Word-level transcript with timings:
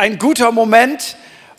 ein 0.00 0.18
guter 0.18 0.50
Moment, 0.50 1.14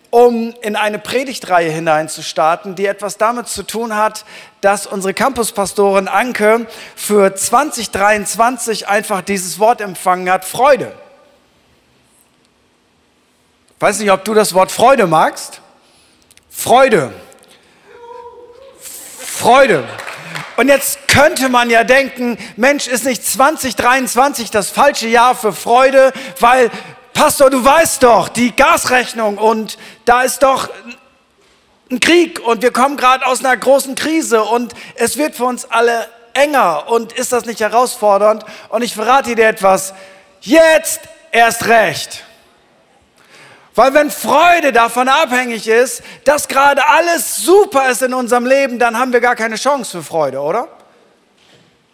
um 0.10 0.56
in 0.64 0.76
eine 0.76 0.98
Predigtreihe 0.98 1.70
hineinzustarten, 1.70 2.74
die 2.74 2.88
etwas 2.88 3.18
damit 3.18 3.48
zu 3.48 3.62
tun 3.62 3.96
hat, 3.96 4.26
dass 4.62 4.88
unsere 4.88 5.14
Campuspastorin 5.14 6.08
Anke 6.08 6.66
für 6.96 7.36
2023 7.36 8.88
einfach 8.88 9.22
dieses 9.22 9.60
Wort 9.60 9.80
empfangen 9.80 10.30
hat, 10.30 10.44
Freude. 10.44 10.92
Ich 13.76 13.82
weiß 13.82 14.00
nicht, 14.00 14.12
ob 14.12 14.26
du 14.26 14.34
das 14.34 14.56
Wort 14.56 14.72
Freude 14.72 15.06
magst. 15.06 15.62
Freude. 16.50 17.14
Freude. 19.20 19.88
Und 20.58 20.68
jetzt 20.68 21.08
könnte 21.08 21.48
man 21.48 21.70
ja 21.70 21.84
denken, 21.84 22.40
Mensch, 22.56 22.88
ist 22.88 23.06
nicht 23.06 23.24
2023 23.24 24.50
das 24.50 24.72
falsche 24.72 25.08
Jahr 25.08 25.36
für 25.36 25.54
Freude, 25.54 26.12
weil 26.40 26.72
Pastor, 27.22 27.52
du 27.52 27.64
weißt 27.64 28.02
doch, 28.02 28.30
die 28.30 28.56
Gasrechnung 28.56 29.38
und 29.38 29.78
da 30.06 30.24
ist 30.24 30.42
doch 30.42 30.70
ein 31.92 32.00
Krieg 32.00 32.40
und 32.40 32.64
wir 32.64 32.74
kommen 32.74 32.98
gerade 32.98 33.28
aus 33.28 33.46
einer 33.46 33.56
großen 33.56 33.94
Krise 33.94 34.42
und 34.42 34.74
es 34.96 35.18
wird 35.18 35.36
für 35.36 35.44
uns 35.44 35.70
alle 35.70 36.10
enger 36.34 36.90
und 36.90 37.14
ist 37.14 37.32
das 37.32 37.46
nicht 37.46 37.60
herausfordernd? 37.60 38.44
Und 38.70 38.82
ich 38.82 38.96
verrate 38.96 39.36
dir 39.36 39.48
etwas, 39.50 39.94
jetzt 40.40 41.02
erst 41.32 41.68
recht. 41.68 42.24
Weil 43.76 43.94
wenn 43.94 44.10
Freude 44.10 44.72
davon 44.72 45.08
abhängig 45.08 45.68
ist, 45.68 46.02
dass 46.24 46.48
gerade 46.48 46.82
alles 46.88 47.36
super 47.36 47.88
ist 47.92 48.02
in 48.02 48.16
unserem 48.16 48.48
Leben, 48.48 48.80
dann 48.80 48.98
haben 48.98 49.14
wir 49.14 49.22
gar 49.22 49.36
keine 49.36 49.58
Chance 49.58 49.92
für 49.92 50.04
Freude, 50.04 50.40
oder? 50.40 50.70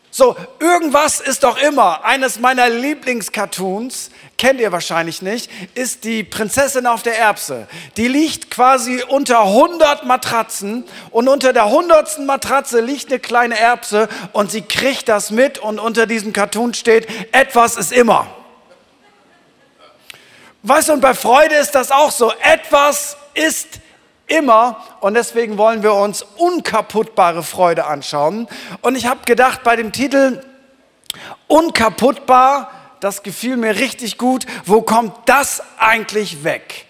So, 0.09 0.35
irgendwas 0.59 1.19
ist 1.19 1.43
doch 1.43 1.57
immer. 1.57 2.03
Eines 2.05 2.39
meiner 2.39 2.69
Lieblingscartoons, 2.69 4.09
kennt 4.37 4.59
ihr 4.59 4.71
wahrscheinlich 4.71 5.21
nicht, 5.21 5.51
ist 5.75 6.05
die 6.05 6.23
Prinzessin 6.23 6.87
auf 6.87 7.03
der 7.03 7.19
Erbse. 7.19 7.67
Die 7.97 8.07
liegt 8.07 8.49
quasi 8.49 9.03
unter 9.07 9.41
100 9.41 10.05
Matratzen 10.05 10.85
und 11.11 11.27
unter 11.27 11.53
der 11.53 11.65
100. 11.65 12.19
Matratze 12.19 12.79
liegt 12.79 13.09
eine 13.09 13.19
kleine 13.19 13.59
Erbse 13.59 14.07
und 14.31 14.49
sie 14.49 14.61
kriegt 14.61 15.09
das 15.09 15.29
mit 15.29 15.59
und 15.59 15.79
unter 15.79 16.07
diesem 16.07 16.33
Cartoon 16.33 16.73
steht, 16.73 17.07
etwas 17.33 17.75
ist 17.75 17.91
immer. 17.91 18.27
Weißt 20.63 20.89
du, 20.89 20.93
und 20.93 21.01
bei 21.01 21.13
Freude 21.13 21.55
ist 21.55 21.75
das 21.75 21.91
auch 21.91 22.11
so. 22.11 22.33
Etwas 22.41 23.17
ist 23.33 23.79
immer 24.27 24.83
und 24.99 25.13
deswegen 25.13 25.57
wollen 25.57 25.83
wir 25.83 25.93
uns 25.93 26.23
unkaputtbare 26.37 27.43
Freude 27.43 27.85
anschauen. 27.85 28.47
Und 28.81 28.95
ich 28.95 29.05
habe 29.05 29.21
gedacht, 29.25 29.63
bei 29.63 29.75
dem 29.75 29.91
Titel 29.91 30.41
Unkaputtbar, 31.47 32.71
das 32.99 33.23
gefiel 33.23 33.57
mir 33.57 33.75
richtig 33.75 34.17
gut, 34.17 34.45
wo 34.65 34.81
kommt 34.81 35.13
das 35.25 35.63
eigentlich 35.77 36.43
weg? 36.43 36.86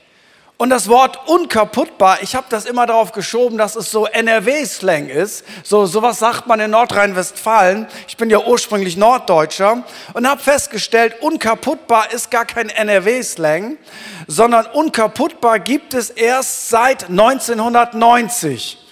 Und 0.58 0.72
das 0.72 0.90
Wort 0.90 1.28
unkaputtbar, 1.28 2.24
ich 2.24 2.34
habe 2.34 2.48
das 2.50 2.66
immer 2.66 2.88
darauf 2.88 3.12
geschoben, 3.12 3.60
dass 3.60 3.76
es 3.76 3.92
so 3.92 4.08
NRW-Slang 4.08 5.08
ist. 5.08 5.46
So 5.64 5.86
sowas 5.86 6.18
sagt 6.18 6.48
man 6.48 6.60
in 6.60 6.72
Nordrhein-Westfalen. 6.72 7.86
Ich 8.08 8.18
bin 8.18 8.32
ja 8.32 8.40
ursprünglich 8.40 8.98
Norddeutscher 8.98 9.84
und 10.14 10.28
habe 10.28 10.42
festgestellt, 10.42 11.22
unkaputtbar 11.22 12.12
ist 12.12 12.32
gar 12.32 12.46
kein 12.46 12.70
NRW-Slang, 12.70 13.78
sondern 14.26 14.66
unkaputtbar 14.66 15.60
gibt 15.60 15.94
es 15.94 16.10
erst 16.10 16.70
seit 16.70 17.08
1990. 17.08 18.87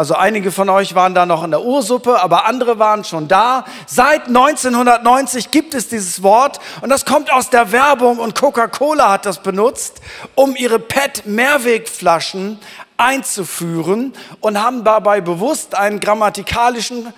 Also 0.00 0.14
einige 0.14 0.50
von 0.50 0.70
euch 0.70 0.94
waren 0.94 1.14
da 1.14 1.26
noch 1.26 1.44
in 1.44 1.50
der 1.50 1.60
Ursuppe, 1.60 2.22
aber 2.22 2.46
andere 2.46 2.78
waren 2.78 3.04
schon 3.04 3.28
da. 3.28 3.66
Seit 3.86 4.28
1990 4.28 5.50
gibt 5.50 5.74
es 5.74 5.88
dieses 5.88 6.22
Wort 6.22 6.58
und 6.80 6.88
das 6.88 7.04
kommt 7.04 7.30
aus 7.30 7.50
der 7.50 7.70
Werbung 7.70 8.18
und 8.18 8.34
Coca-Cola 8.34 9.10
hat 9.10 9.26
das 9.26 9.42
benutzt, 9.42 10.00
um 10.34 10.56
ihre 10.56 10.78
PET-Mehrwegflaschen 10.78 12.58
einzuführen 12.96 14.14
und 14.40 14.62
haben 14.62 14.84
dabei 14.84 15.20
bewusst 15.20 15.74
einen 15.74 16.00
grammatikalischen 16.00 17.12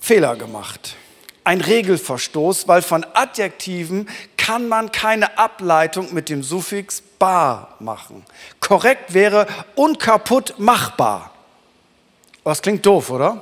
Fehler 0.00 0.36
gemacht. 0.36 0.94
Ein 1.42 1.60
Regelverstoß, 1.60 2.68
weil 2.68 2.82
von 2.82 3.04
Adjektiven 3.14 4.08
kann 4.36 4.68
man 4.68 4.92
keine 4.92 5.38
Ableitung 5.38 6.14
mit 6.14 6.28
dem 6.28 6.44
Suffix 6.44 7.02
bar 7.18 7.74
machen. 7.78 8.24
Korrekt 8.60 9.14
wäre 9.14 9.46
unkaputt 9.74 10.54
machbar. 10.58 11.30
Das 12.44 12.62
klingt 12.62 12.84
doof, 12.84 13.10
oder? 13.10 13.40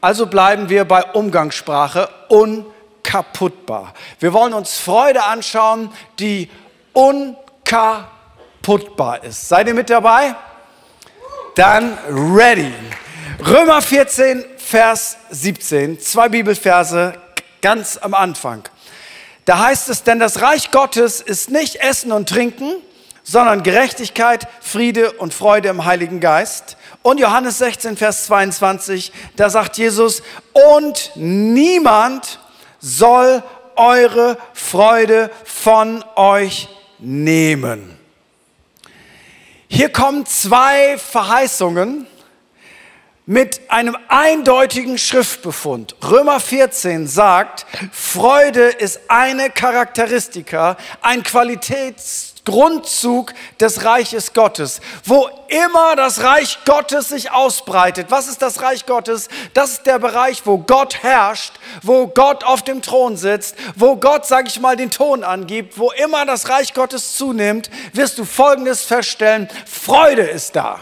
Also 0.00 0.26
bleiben 0.26 0.68
wir 0.68 0.84
bei 0.84 1.04
Umgangssprache 1.04 2.08
unkaputtbar. 2.28 3.94
Wir 4.18 4.32
wollen 4.32 4.54
uns 4.54 4.78
Freude 4.78 5.22
anschauen, 5.22 5.92
die 6.18 6.50
unkaputtbar 6.92 9.22
ist. 9.22 9.48
Seid 9.48 9.68
ihr 9.68 9.74
mit 9.74 9.90
dabei? 9.90 10.34
Dann 11.54 11.96
ready. 12.08 12.72
Römer 13.46 13.82
14, 13.82 14.44
Vers 14.56 15.18
17, 15.30 16.00
zwei 16.00 16.28
Bibelverse 16.28 17.14
ganz 17.60 17.96
am 17.96 18.14
Anfang. 18.14 18.64
Da 19.44 19.58
heißt 19.58 19.88
es, 19.88 20.02
denn 20.02 20.18
das 20.18 20.42
Reich 20.42 20.70
Gottes 20.70 21.20
ist 21.20 21.50
nicht 21.50 21.76
Essen 21.76 22.12
und 22.12 22.28
Trinken, 22.28 22.74
sondern 23.22 23.62
Gerechtigkeit, 23.62 24.48
Friede 24.60 25.12
und 25.12 25.34
Freude 25.34 25.68
im 25.68 25.84
Heiligen 25.84 26.20
Geist. 26.20 26.76
Und 27.02 27.18
Johannes 27.20 27.58
16, 27.58 27.96
Vers 27.96 28.26
22, 28.26 29.12
da 29.36 29.50
sagt 29.50 29.76
Jesus, 29.78 30.22
und 30.76 31.12
niemand 31.14 32.40
soll 32.80 33.42
eure 33.76 34.38
Freude 34.54 35.30
von 35.44 36.04
euch 36.16 36.68
nehmen. 36.98 37.98
Hier 39.68 39.90
kommen 39.90 40.26
zwei 40.26 40.98
Verheißungen 40.98 42.06
mit 43.24 43.70
einem 43.70 43.96
eindeutigen 44.08 44.98
Schriftbefund. 44.98 45.96
Römer 46.02 46.40
14 46.40 47.06
sagt, 47.06 47.66
Freude 47.92 48.64
ist 48.68 49.00
eine 49.08 49.48
Charakteristika, 49.48 50.76
ein 51.00 51.22
Qualitätsgrundzug 52.44 53.32
des 53.60 53.84
Reiches 53.84 54.32
Gottes. 54.32 54.80
Wo 55.04 55.28
immer 55.48 55.96
das 55.96 56.22
Reich 56.22 56.58
Gottes 56.64 57.08
sich 57.08 57.30
ausbreitet. 57.30 58.06
Was 58.10 58.28
ist 58.28 58.42
das 58.42 58.62
Reich 58.62 58.86
Gottes? 58.86 59.28
Das 59.54 59.72
ist 59.72 59.86
der 59.86 59.98
Bereich, 59.98 60.42
wo 60.44 60.58
Gott 60.58 61.02
herrscht, 61.02 61.54
wo 61.82 62.06
Gott 62.08 62.44
auf 62.44 62.62
dem 62.62 62.82
Thron 62.82 63.16
sitzt, 63.16 63.56
wo 63.76 63.96
Gott, 63.96 64.26
sage 64.26 64.48
ich 64.48 64.60
mal, 64.60 64.76
den 64.76 64.90
Ton 64.90 65.24
angibt. 65.24 65.78
Wo 65.78 65.92
immer 65.92 66.26
das 66.26 66.48
Reich 66.48 66.74
Gottes 66.74 67.16
zunimmt, 67.16 67.70
wirst 67.92 68.18
du 68.18 68.24
Folgendes 68.24 68.82
feststellen. 68.82 69.48
Freude 69.66 70.22
ist 70.22 70.56
da. 70.56 70.80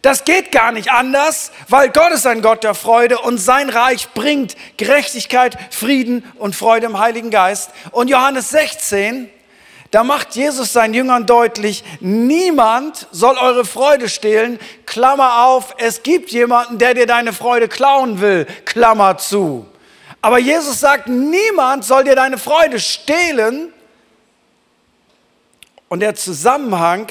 Das 0.00 0.24
geht 0.24 0.50
gar 0.50 0.72
nicht 0.72 0.90
anders, 0.90 1.52
weil 1.68 1.88
Gott 1.90 2.10
ist 2.10 2.26
ein 2.26 2.42
Gott 2.42 2.64
der 2.64 2.74
Freude 2.74 3.20
und 3.20 3.38
sein 3.38 3.70
Reich 3.70 4.08
bringt 4.14 4.56
Gerechtigkeit, 4.76 5.56
Frieden 5.70 6.24
und 6.38 6.56
Freude 6.56 6.86
im 6.86 6.98
Heiligen 6.98 7.30
Geist. 7.30 7.70
Und 7.92 8.10
Johannes 8.10 8.50
16, 8.50 9.30
da 9.92 10.04
macht 10.04 10.36
Jesus 10.36 10.72
seinen 10.72 10.94
Jüngern 10.94 11.26
deutlich, 11.26 11.84
niemand 12.00 13.06
soll 13.12 13.36
eure 13.36 13.66
Freude 13.66 14.08
stehlen. 14.08 14.58
Klammer 14.86 15.44
auf, 15.44 15.74
es 15.76 16.02
gibt 16.02 16.30
jemanden, 16.30 16.78
der 16.78 16.94
dir 16.94 17.06
deine 17.06 17.34
Freude 17.34 17.68
klauen 17.68 18.22
will. 18.22 18.46
Klammer 18.64 19.18
zu. 19.18 19.66
Aber 20.22 20.38
Jesus 20.38 20.80
sagt, 20.80 21.08
niemand 21.08 21.84
soll 21.84 22.04
dir 22.04 22.16
deine 22.16 22.38
Freude 22.38 22.80
stehlen. 22.80 23.70
Und 25.88 26.00
der 26.00 26.14
Zusammenhang 26.14 27.08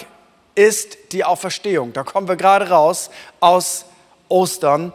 ist 0.55 0.97
die 1.11 1.23
Auferstehung. 1.23 1.93
Da 1.93 2.01
kommen 2.01 2.27
wir 2.27 2.35
gerade 2.35 2.69
raus 2.69 3.11
aus 3.41 3.85
Ostern. 4.27 4.91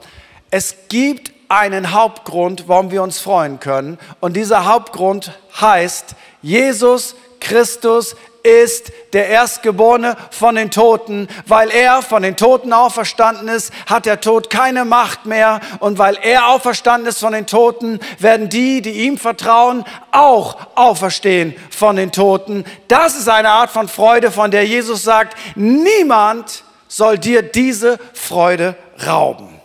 Es 0.50 0.74
gibt 0.88 1.30
einen 1.48 1.92
Hauptgrund, 1.92 2.64
warum 2.66 2.90
wir 2.90 3.04
uns 3.04 3.20
freuen 3.20 3.60
können. 3.60 3.96
Und 4.18 4.32
dieser 4.32 4.64
Hauptgrund 4.64 5.38
heißt, 5.60 6.16
Jesus 6.42 7.14
Christus 7.46 8.16
ist 8.42 8.92
der 9.12 9.28
Erstgeborene 9.28 10.16
von 10.30 10.54
den 10.54 10.70
Toten. 10.70 11.28
Weil 11.46 11.70
er 11.70 12.02
von 12.02 12.22
den 12.22 12.36
Toten 12.36 12.72
auferstanden 12.72 13.48
ist, 13.48 13.72
hat 13.86 14.06
der 14.06 14.20
Tod 14.20 14.50
keine 14.50 14.84
Macht 14.84 15.26
mehr. 15.26 15.60
Und 15.80 15.98
weil 15.98 16.16
er 16.22 16.48
auferstanden 16.48 17.08
ist 17.08 17.20
von 17.20 17.32
den 17.32 17.46
Toten, 17.46 18.00
werden 18.18 18.48
die, 18.48 18.82
die 18.82 19.04
ihm 19.04 19.18
vertrauen, 19.18 19.84
auch 20.12 20.56
auferstehen 20.74 21.54
von 21.70 21.96
den 21.96 22.12
Toten. 22.12 22.64
Das 22.88 23.16
ist 23.16 23.28
eine 23.28 23.50
Art 23.50 23.70
von 23.70 23.88
Freude, 23.88 24.30
von 24.30 24.50
der 24.50 24.64
Jesus 24.66 25.02
sagt, 25.02 25.36
niemand 25.54 26.64
soll 26.88 27.18
dir 27.18 27.42
diese 27.42 27.98
Freude 28.12 28.76
rauben. 29.06 29.55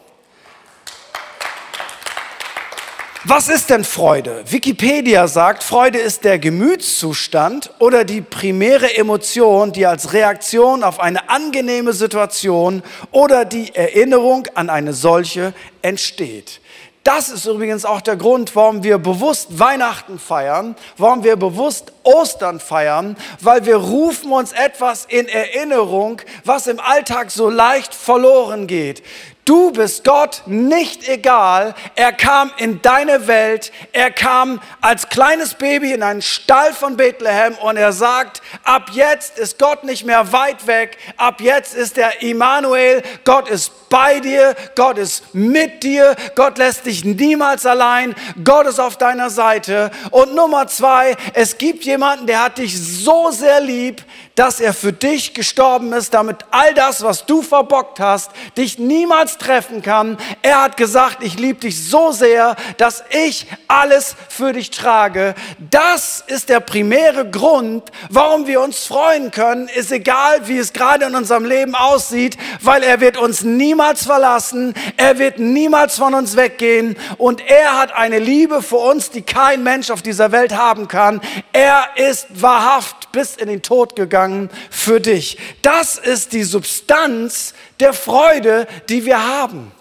Was 3.24 3.50
ist 3.50 3.70
denn 3.70 3.84
Freude? 3.84 4.44
Wikipedia 4.50 5.28
sagt, 5.28 5.62
Freude 5.64 6.00
ist 6.00 6.24
der 6.24 6.40
Gemütszustand 6.40 7.70
oder 7.78 8.04
die 8.04 8.22
primäre 8.22 8.98
Emotion, 8.98 9.72
die 9.72 9.86
als 9.86 10.14
Reaktion 10.14 10.84
auf 10.84 11.00
eine 11.00 11.30
angenehme 11.30 11.94
Situation 11.94 12.82
oder 13.12 13.46
die 13.46 13.76
Erinnerung 13.76 14.48
an 14.56 14.72
eine 14.72 14.94
solche 14.94 15.54
entsteht. 15.84 16.62
Das 17.04 17.30
ist 17.30 17.46
übrigens 17.46 17.86
auch 17.86 18.02
der 18.02 18.16
Grund, 18.16 18.56
warum 18.56 18.84
wir 18.84 18.98
bewusst 18.98 19.60
Weihnachten 19.60 20.18
feiern, 20.18 20.76
warum 20.98 21.24
wir 21.24 21.36
bewusst 21.36 21.94
Ostern 22.02 22.60
feiern, 22.60 23.16
weil 23.40 23.68
wir 23.68 23.76
rufen 23.78 24.32
uns 24.32 24.52
etwas 24.52 25.06
in 25.06 25.28
Erinnerung, 25.28 26.22
was 26.44 26.66
im 26.66 26.80
Alltag 26.80 27.30
so 27.30 27.50
leicht 27.50 27.94
verloren 27.94 28.66
geht. 28.66 29.04
Du 29.46 29.72
bist 29.72 30.04
Gott 30.04 30.44
nicht 30.46 31.10
egal. 31.10 31.74
Er 31.96 32.14
kam 32.14 32.52
in 32.58 32.82
deine 32.84 33.26
Welt. 33.26 33.72
Er 33.92 34.12
kam 34.12 34.62
als 34.82 35.10
kleines 35.10 35.56
Baby 35.56 35.94
in 35.94 36.04
einen 36.04 36.22
Stall 36.22 36.74
von 36.74 36.96
Bethlehem 36.96 37.56
und 37.56 37.76
er 37.76 37.92
sagt, 37.92 38.42
ab 38.64 38.92
jetzt 38.94 39.40
ist 39.40 39.58
Gott 39.58 39.84
nicht 39.84 40.06
mehr 40.06 40.32
weit 40.32 40.68
weg. 40.68 40.98
Ab 41.18 41.42
jetzt 41.42 41.74
ist 41.74 41.98
er 41.98 42.22
Immanuel. 42.22 43.02
Gott 43.24 43.50
ist 43.50 43.90
bei 43.90 44.20
dir. 44.20 44.56
Gott 44.76 45.00
ist 45.00 45.34
mit 45.34 45.82
dir. 45.82 46.16
Gott 46.36 46.60
lässt 46.60 46.86
dich 46.86 47.04
niemals 47.04 47.66
allein. 47.66 48.14
Gott 48.44 48.68
ist 48.68 48.80
auf 48.80 48.98
deiner 48.98 49.32
Seite. 49.32 49.90
Und 50.12 50.36
Nummer 50.36 50.68
zwei, 50.68 51.16
es 51.34 51.58
gibt 51.58 51.84
jemanden, 51.84 52.28
der 52.28 52.44
hat 52.44 52.60
dich 52.60 52.80
so 52.80 53.32
sehr 53.32 53.60
lieb, 53.60 54.04
dass 54.42 54.60
er 54.60 54.74
für 54.74 54.92
dich 54.92 55.36
gestorben 55.36 55.94
ist, 55.94 56.16
damit 56.16 56.38
all 56.50 56.74
das, 56.74 57.04
was 57.04 57.28
du 57.28 57.44
verbockt 57.44 58.00
hast, 58.00 58.32
dich 58.58 58.80
niemals 58.80 59.38
treffen 59.38 59.84
kann. 59.84 60.18
Er 60.42 60.64
hat 60.64 60.78
gesagt, 60.78 61.22
ich 61.22 61.38
liebe 61.38 61.60
dich 61.60 61.88
so 61.88 62.12
sehr, 62.12 62.56
dass 62.78 63.04
ich 63.12 63.46
alles 63.68 64.16
für 64.30 64.52
dich 64.52 64.72
trage. 64.72 65.36
Das 65.70 66.24
ist 66.26 66.50
der 66.50 66.60
primäre 66.60 67.30
Grund, 67.30 67.84
warum 68.10 68.48
wir 68.48 68.62
uns 68.62 68.84
freuen 68.84 69.30
können. 69.30 69.68
Ist 69.68 69.92
egal, 69.92 70.48
wie 70.48 70.58
es 70.58 70.74
gerade 70.74 71.06
in 71.06 71.14
unserem 71.14 71.46
Leben 71.46 71.76
aussieht, 71.76 72.36
weil 72.64 72.82
er 72.82 73.00
wird 73.00 73.18
uns 73.18 73.44
niemals 73.44 74.08
verlassen. 74.08 74.74
Er 74.98 75.20
wird 75.20 75.38
niemals 75.38 76.00
von 76.00 76.16
uns 76.16 76.36
weggehen. 76.36 76.98
Und 77.20 77.48
er 77.48 77.78
hat 77.78 77.94
eine 77.94 78.18
Liebe 78.18 78.64
für 78.64 78.78
uns, 78.78 79.12
die 79.12 79.22
kein 79.22 79.62
Mensch 79.62 79.92
auf 79.92 80.02
dieser 80.02 80.32
Welt 80.32 80.56
haben 80.56 80.88
kann. 80.88 81.22
Er 81.54 81.90
ist 81.96 82.42
wahrhaft 82.42 83.12
bis 83.12 83.36
in 83.36 83.48
den 83.48 83.62
Tod 83.62 83.96
gegangen 83.96 84.31
gegangen 84.32 84.50
für 84.70 85.00
dich. 85.00 85.38
Das 85.62 85.98
ist 85.98 86.34
die 86.34 86.44
Substanz 86.44 87.54
der 87.80 87.94
Freude, 87.94 88.68
die 88.90 89.06
wir 89.06 89.26
haben. 89.26 89.72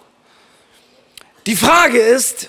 Die 1.47 1.57
Frage 1.57 1.99
ist, 1.99 2.49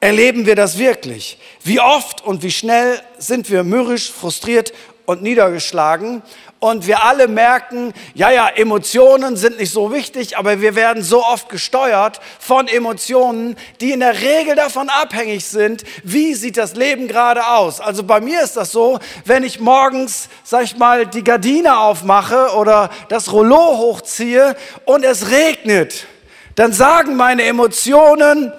erleben 0.00 0.46
wir 0.46 0.54
das 0.54 0.78
wirklich? 0.78 1.38
Wie 1.62 1.80
oft 1.80 2.22
und 2.22 2.42
wie 2.42 2.50
schnell 2.50 3.00
sind 3.18 3.50
wir 3.50 3.64
mürrisch, 3.64 4.10
frustriert 4.10 4.72
und 5.10 5.22
niedergeschlagen 5.22 6.22
und 6.60 6.86
wir 6.86 7.02
alle 7.02 7.26
merken, 7.26 7.92
ja, 8.14 8.30
ja, 8.30 8.48
Emotionen 8.48 9.36
sind 9.36 9.58
nicht 9.58 9.72
so 9.72 9.92
wichtig, 9.92 10.38
aber 10.38 10.60
wir 10.60 10.76
werden 10.76 11.02
so 11.02 11.24
oft 11.24 11.48
gesteuert 11.48 12.20
von 12.38 12.68
Emotionen, 12.68 13.56
die 13.80 13.90
in 13.90 14.00
der 14.00 14.20
Regel 14.20 14.54
davon 14.54 14.88
abhängig 14.88 15.46
sind, 15.46 15.82
wie 16.04 16.34
sieht 16.34 16.56
das 16.56 16.76
Leben 16.76 17.08
gerade 17.08 17.44
aus. 17.48 17.80
Also 17.80 18.04
bei 18.04 18.20
mir 18.20 18.42
ist 18.42 18.56
das 18.56 18.70
so, 18.70 19.00
wenn 19.24 19.42
ich 19.42 19.58
morgens, 19.58 20.28
sag 20.44 20.62
ich 20.62 20.76
mal, 20.76 21.06
die 21.06 21.24
Gardine 21.24 21.78
aufmache 21.78 22.54
oder 22.54 22.90
das 23.08 23.32
Rollo 23.32 23.78
hochziehe 23.78 24.54
und 24.84 25.04
es 25.04 25.30
regnet, 25.30 26.06
dann 26.54 26.72
sagen 26.72 27.16
meine 27.16 27.42
Emotionen, 27.44 28.52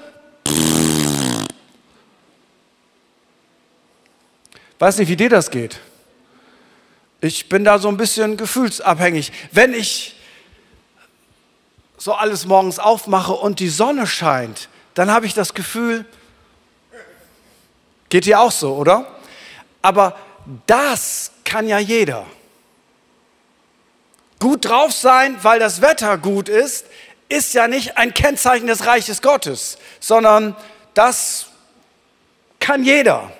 weiß 4.79 4.97
nicht, 4.97 5.07
wie 5.07 5.15
dir 5.15 5.29
das 5.29 5.49
geht. 5.49 5.79
Ich 7.21 7.49
bin 7.49 7.63
da 7.63 7.77
so 7.77 7.87
ein 7.87 7.97
bisschen 7.97 8.35
gefühlsabhängig. 8.35 9.31
Wenn 9.51 9.73
ich 9.75 10.15
so 11.97 12.13
alles 12.13 12.45
morgens 12.45 12.79
aufmache 12.79 13.33
und 13.33 13.59
die 13.59 13.69
Sonne 13.69 14.07
scheint, 14.07 14.69
dann 14.95 15.11
habe 15.11 15.27
ich 15.27 15.35
das 15.35 15.53
Gefühl, 15.53 16.05
geht 18.09 18.25
dir 18.25 18.39
auch 18.39 18.51
so, 18.51 18.75
oder? 18.75 19.05
Aber 19.83 20.17
das 20.65 21.31
kann 21.43 21.67
ja 21.67 21.77
jeder. 21.77 22.25
Gut 24.39 24.65
drauf 24.65 24.91
sein, 24.91 25.37
weil 25.43 25.59
das 25.59 25.81
Wetter 25.81 26.17
gut 26.17 26.49
ist, 26.49 26.87
ist 27.29 27.53
ja 27.53 27.67
nicht 27.67 27.97
ein 27.97 28.15
Kennzeichen 28.15 28.65
des 28.65 28.87
Reiches 28.87 29.21
Gottes, 29.21 29.77
sondern 29.99 30.55
das 30.95 31.45
kann 32.59 32.83
jeder. 32.83 33.31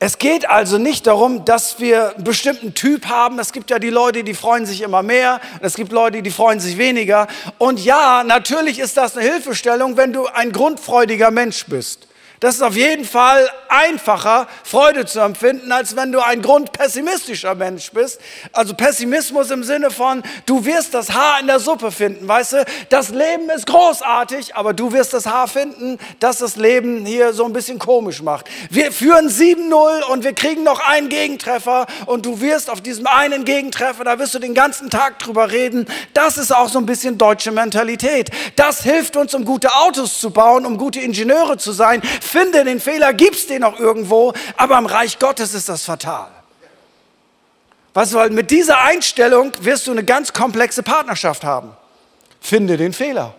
Es 0.00 0.18
geht 0.18 0.48
also 0.48 0.78
nicht 0.78 1.08
darum, 1.08 1.44
dass 1.44 1.80
wir 1.80 2.14
einen 2.14 2.22
bestimmten 2.22 2.72
Typ 2.72 3.06
haben. 3.06 3.40
Es 3.40 3.52
gibt 3.52 3.68
ja 3.70 3.80
die 3.80 3.90
Leute, 3.90 4.22
die 4.22 4.34
freuen 4.34 4.64
sich 4.64 4.82
immer 4.82 5.02
mehr. 5.02 5.40
Es 5.60 5.74
gibt 5.74 5.90
Leute, 5.90 6.22
die 6.22 6.30
freuen 6.30 6.60
sich 6.60 6.78
weniger. 6.78 7.26
Und 7.58 7.84
ja, 7.84 8.22
natürlich 8.22 8.78
ist 8.78 8.96
das 8.96 9.16
eine 9.16 9.28
Hilfestellung, 9.28 9.96
wenn 9.96 10.12
du 10.12 10.26
ein 10.26 10.52
grundfreudiger 10.52 11.32
Mensch 11.32 11.66
bist. 11.66 12.06
Das 12.40 12.54
ist 12.54 12.62
auf 12.62 12.76
jeden 12.76 13.04
Fall 13.04 13.50
einfacher, 13.68 14.46
Freude 14.62 15.06
zu 15.06 15.18
empfinden, 15.20 15.72
als 15.72 15.96
wenn 15.96 16.12
du 16.12 16.20
ein 16.20 16.40
grundpessimistischer 16.40 17.56
Mensch 17.56 17.90
bist. 17.90 18.20
Also 18.52 18.74
Pessimismus 18.74 19.50
im 19.50 19.64
Sinne 19.64 19.90
von, 19.90 20.22
du 20.46 20.64
wirst 20.64 20.94
das 20.94 21.12
Haar 21.12 21.40
in 21.40 21.48
der 21.48 21.58
Suppe 21.58 21.90
finden, 21.90 22.28
weißt 22.28 22.52
du? 22.52 22.64
Das 22.90 23.08
Leben 23.08 23.50
ist 23.50 23.66
großartig, 23.66 24.54
aber 24.54 24.72
du 24.72 24.92
wirst 24.92 25.14
das 25.14 25.26
Haar 25.26 25.48
finden, 25.48 25.98
das 26.20 26.38
das 26.38 26.54
Leben 26.54 27.04
hier 27.04 27.32
so 27.32 27.44
ein 27.44 27.52
bisschen 27.52 27.80
komisch 27.80 28.22
macht. 28.22 28.46
Wir 28.70 28.92
führen 28.92 29.28
7-0 29.28 30.04
und 30.04 30.22
wir 30.22 30.32
kriegen 30.32 30.62
noch 30.62 30.80
einen 30.80 31.08
Gegentreffer 31.08 31.86
und 32.06 32.24
du 32.24 32.40
wirst 32.40 32.70
auf 32.70 32.80
diesem 32.80 33.08
einen 33.08 33.44
Gegentreffer, 33.44 34.04
da 34.04 34.18
wirst 34.18 34.34
du 34.34 34.38
den 34.38 34.54
ganzen 34.54 34.90
Tag 34.90 35.18
drüber 35.18 35.50
reden. 35.50 35.86
Das 36.14 36.38
ist 36.38 36.54
auch 36.54 36.68
so 36.68 36.78
ein 36.78 36.86
bisschen 36.86 37.18
deutsche 37.18 37.50
Mentalität. 37.50 38.30
Das 38.54 38.84
hilft 38.84 39.16
uns, 39.16 39.34
um 39.34 39.44
gute 39.44 39.74
Autos 39.74 40.20
zu 40.20 40.30
bauen, 40.30 40.64
um 40.64 40.78
gute 40.78 41.00
Ingenieure 41.00 41.58
zu 41.58 41.72
sein 41.72 42.00
finde 42.28 42.64
den 42.64 42.80
Fehler, 42.80 43.12
gib's 43.12 43.46
den 43.46 43.62
noch 43.62 43.78
irgendwo, 43.78 44.32
aber 44.56 44.78
im 44.78 44.86
Reich 44.86 45.18
Gottes 45.18 45.54
ist 45.54 45.68
das 45.68 45.84
fatal. 45.84 46.28
Was 47.94 48.14
weil 48.14 48.30
mit 48.30 48.50
dieser 48.50 48.80
Einstellung 48.80 49.52
wirst 49.60 49.86
du 49.86 49.90
eine 49.90 50.04
ganz 50.04 50.32
komplexe 50.32 50.82
Partnerschaft 50.82 51.42
haben. 51.42 51.76
Finde 52.40 52.76
den 52.76 52.92
Fehler. 52.92 53.34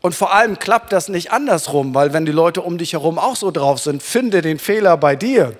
Und 0.00 0.14
vor 0.14 0.32
allem 0.32 0.58
klappt 0.58 0.92
das 0.92 1.08
nicht 1.08 1.32
andersrum, 1.32 1.94
weil 1.94 2.12
wenn 2.12 2.24
die 2.24 2.32
Leute 2.32 2.62
um 2.62 2.78
dich 2.78 2.92
herum 2.92 3.18
auch 3.18 3.34
so 3.34 3.50
drauf 3.50 3.80
sind, 3.80 4.02
finde 4.02 4.42
den 4.42 4.58
Fehler 4.58 4.96
bei 4.96 5.16
dir. 5.16 5.56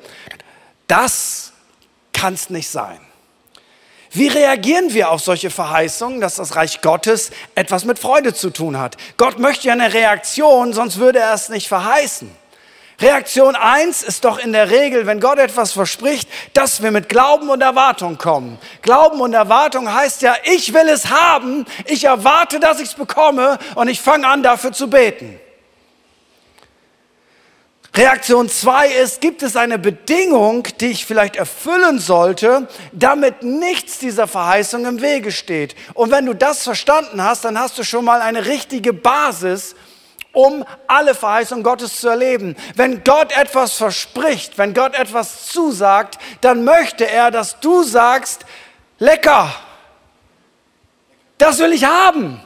Das 0.87 1.53
kann 2.12 2.35
es 2.35 2.49
nicht 2.49 2.69
sein. 2.69 3.00
Wie 4.10 4.28
reagieren 4.28 4.94
wir 4.94 5.10
auf 5.10 5.20
solche 5.20 5.50
Verheißungen, 5.50 6.20
dass 6.20 6.37
das 6.37 6.56
Reich 6.56 6.81
Gottes 6.81 7.31
etwas 7.55 7.84
mit 7.84 7.99
Freude 7.99 8.32
zu 8.32 8.50
tun 8.50 8.78
hat? 8.78 8.96
Gott 9.16 9.38
möchte 9.38 9.69
ja 9.69 9.75
eine 9.75 9.93
Reaktion, 9.93 10.72
sonst 10.72 10.99
würde 10.99 11.19
er 11.19 11.34
es 11.34 11.49
nicht 11.50 11.69
verheißen. 11.69 12.31
Reaktion 13.00 13.55
eins 13.55 14.02
ist 14.02 14.25
doch 14.25 14.38
in 14.38 14.52
der 14.52 14.71
Regel, 14.71 15.06
wenn 15.06 15.21
Gott 15.21 15.38
etwas 15.38 15.73
verspricht, 15.73 16.28
dass 16.52 16.83
wir 16.83 16.90
mit 16.90 17.09
Glauben 17.09 17.49
und 17.49 17.61
Erwartung 17.61 18.18
kommen. 18.18 18.59
Glauben 18.83 19.21
und 19.21 19.35
Erwartung 19.35 19.92
heißt 19.92 20.23
ja, 20.23 20.35
ich 20.42 20.75
will 20.75 20.88
es 20.88 21.09
haben, 21.09 21.64
ich 21.85 22.04
erwarte, 22.04 22.59
dass 22.59 22.80
ich 22.80 22.88
es 22.88 22.94
bekomme 22.94 23.59
und 23.76 23.87
ich 23.87 24.00
fange 24.00 24.26
an, 24.26 24.42
dafür 24.42 24.73
zu 24.73 24.90
beten. 24.90 25.38
Reaktion 27.99 28.49
2 28.49 28.90
ist, 28.90 29.21
gibt 29.21 29.43
es 29.43 29.57
eine 29.57 29.76
Bedingung, 29.76 30.62
die 30.81 30.93
ich 30.93 31.05
vielleicht 31.05 31.35
erfüllen 31.35 31.99
sollte, 31.99 32.69
damit 32.93 33.43
nichts 33.43 33.99
dieser 33.99 34.28
Verheißung 34.28 34.87
im 34.87 35.02
Wege 35.02 35.33
steht. 35.33 35.75
Und 35.95 36.12
wenn 36.12 36.25
du 36.25 36.33
das 36.33 36.62
verstanden 36.62 37.25
hast, 37.25 37.45
dann 37.45 37.59
hast 37.59 37.76
du 37.76 37.83
schon 37.83 38.05
mal 38.05 38.21
eine 38.21 38.47
richtige 38.47 38.93
Basis, 38.93 39.75
um 40.31 40.64
alle 40.87 41.12
Verheißungen 41.12 41.64
Gottes 41.64 42.00
zu 42.00 42.07
erleben. 42.07 42.55
Wenn 42.76 43.02
Gott 43.02 43.37
etwas 43.37 43.73
verspricht, 43.73 44.59
wenn 44.59 44.75
Gott 44.75 44.95
etwas 44.95 45.47
zusagt, 45.47 46.21
dann 46.40 46.62
möchte 46.62 47.05
er, 47.05 47.33
dass 47.33 47.59
du 47.59 47.83
sagst, 47.83 48.47
lecker, 49.00 49.52
das 51.37 51.59
will 51.59 51.73
ich 51.73 51.85
haben. 51.85 52.40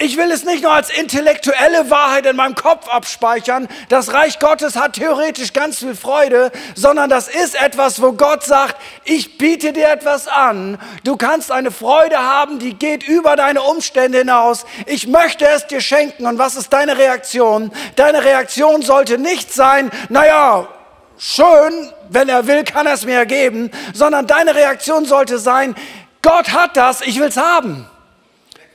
Ich 0.00 0.16
will 0.16 0.30
es 0.30 0.44
nicht 0.44 0.62
nur 0.62 0.70
als 0.70 0.90
intellektuelle 0.90 1.90
Wahrheit 1.90 2.24
in 2.24 2.36
meinem 2.36 2.54
Kopf 2.54 2.86
abspeichern. 2.86 3.66
Das 3.88 4.12
Reich 4.12 4.38
Gottes 4.38 4.76
hat 4.76 4.92
theoretisch 4.92 5.52
ganz 5.52 5.80
viel 5.80 5.96
Freude, 5.96 6.52
sondern 6.76 7.10
das 7.10 7.26
ist 7.26 7.60
etwas, 7.60 8.00
wo 8.00 8.12
Gott 8.12 8.44
sagt, 8.44 8.76
ich 9.02 9.38
biete 9.38 9.72
dir 9.72 9.88
etwas 9.88 10.28
an. 10.28 10.78
Du 11.02 11.16
kannst 11.16 11.50
eine 11.50 11.72
Freude 11.72 12.16
haben, 12.16 12.60
die 12.60 12.74
geht 12.74 13.08
über 13.08 13.34
deine 13.34 13.60
Umstände 13.60 14.18
hinaus. 14.18 14.66
Ich 14.86 15.08
möchte 15.08 15.48
es 15.48 15.66
dir 15.66 15.80
schenken. 15.80 16.26
Und 16.26 16.38
was 16.38 16.54
ist 16.54 16.72
deine 16.72 16.96
Reaktion? 16.96 17.72
Deine 17.96 18.22
Reaktion 18.22 18.82
sollte 18.82 19.18
nicht 19.18 19.52
sein, 19.52 19.90
naja, 20.10 20.68
schön, 21.18 21.92
wenn 22.08 22.28
er 22.28 22.46
will, 22.46 22.62
kann 22.62 22.86
er 22.86 22.92
es 22.92 23.04
mir 23.04 23.26
geben, 23.26 23.72
sondern 23.94 24.28
deine 24.28 24.54
Reaktion 24.54 25.06
sollte 25.06 25.40
sein, 25.40 25.74
Gott 26.22 26.52
hat 26.52 26.76
das, 26.76 27.00
ich 27.00 27.18
will 27.18 27.26
es 27.26 27.36
haben. 27.36 27.88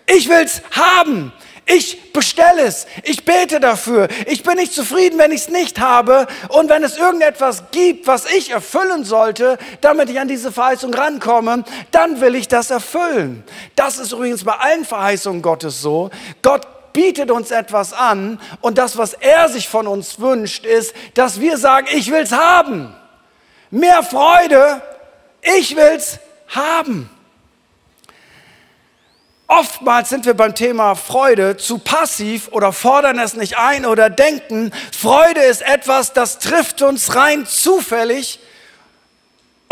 Ich 0.05 0.29
will's 0.29 0.61
haben. 0.71 1.31
Ich 1.65 2.11
bestelle 2.11 2.63
es. 2.63 2.87
Ich 3.03 3.23
bete 3.23 3.59
dafür. 3.59 4.09
Ich 4.27 4.43
bin 4.43 4.55
nicht 4.55 4.73
zufrieden, 4.73 5.17
wenn 5.17 5.31
ich 5.31 5.41
es 5.41 5.49
nicht 5.49 5.79
habe. 5.79 6.27
Und 6.49 6.69
wenn 6.69 6.83
es 6.83 6.97
irgendetwas 6.97 7.63
gibt, 7.71 8.05
was 8.05 8.25
ich 8.25 8.49
erfüllen 8.49 9.05
sollte, 9.05 9.57
damit 9.79 10.09
ich 10.09 10.19
an 10.19 10.27
diese 10.27 10.51
Verheißung 10.51 10.93
rankomme, 10.93 11.63
dann 11.91 12.19
will 12.19 12.35
ich 12.35 12.49
das 12.49 12.69
erfüllen. 12.69 13.43
Das 13.75 13.97
ist 13.97 14.11
übrigens 14.11 14.43
bei 14.43 14.53
allen 14.53 14.83
Verheißungen 14.83 15.41
Gottes 15.41 15.81
so. 15.81 16.09
Gott 16.41 16.67
bietet 16.91 17.31
uns 17.31 17.49
etwas 17.49 17.93
an 17.93 18.39
und 18.61 18.77
das, 18.77 18.97
was 18.97 19.13
er 19.13 19.49
sich 19.49 19.67
von 19.67 19.87
uns 19.87 20.19
wünscht, 20.19 20.65
ist, 20.65 20.93
dass 21.15 21.39
wir 21.39 21.57
sagen, 21.57 21.87
ich 21.91 22.11
will 22.11 22.21
es 22.21 22.31
haben. 22.31 22.93
Mehr 23.71 24.03
Freude, 24.03 24.81
ich 25.41 25.75
will 25.75 25.93
es 25.95 26.19
haben. 26.49 27.09
Oftmals 29.47 30.09
sind 30.09 30.25
wir 30.25 30.33
beim 30.35 30.55
Thema 30.55 30.95
Freude 30.95 31.57
zu 31.57 31.77
passiv 31.77 32.47
oder 32.51 32.71
fordern 32.71 33.19
es 33.19 33.35
nicht 33.35 33.57
ein 33.57 33.85
oder 33.85 34.09
denken, 34.09 34.71
Freude 34.97 35.41
ist 35.41 35.61
etwas, 35.61 36.13
das 36.13 36.39
trifft 36.39 36.81
uns 36.81 37.15
rein 37.15 37.45
zufällig 37.45 38.39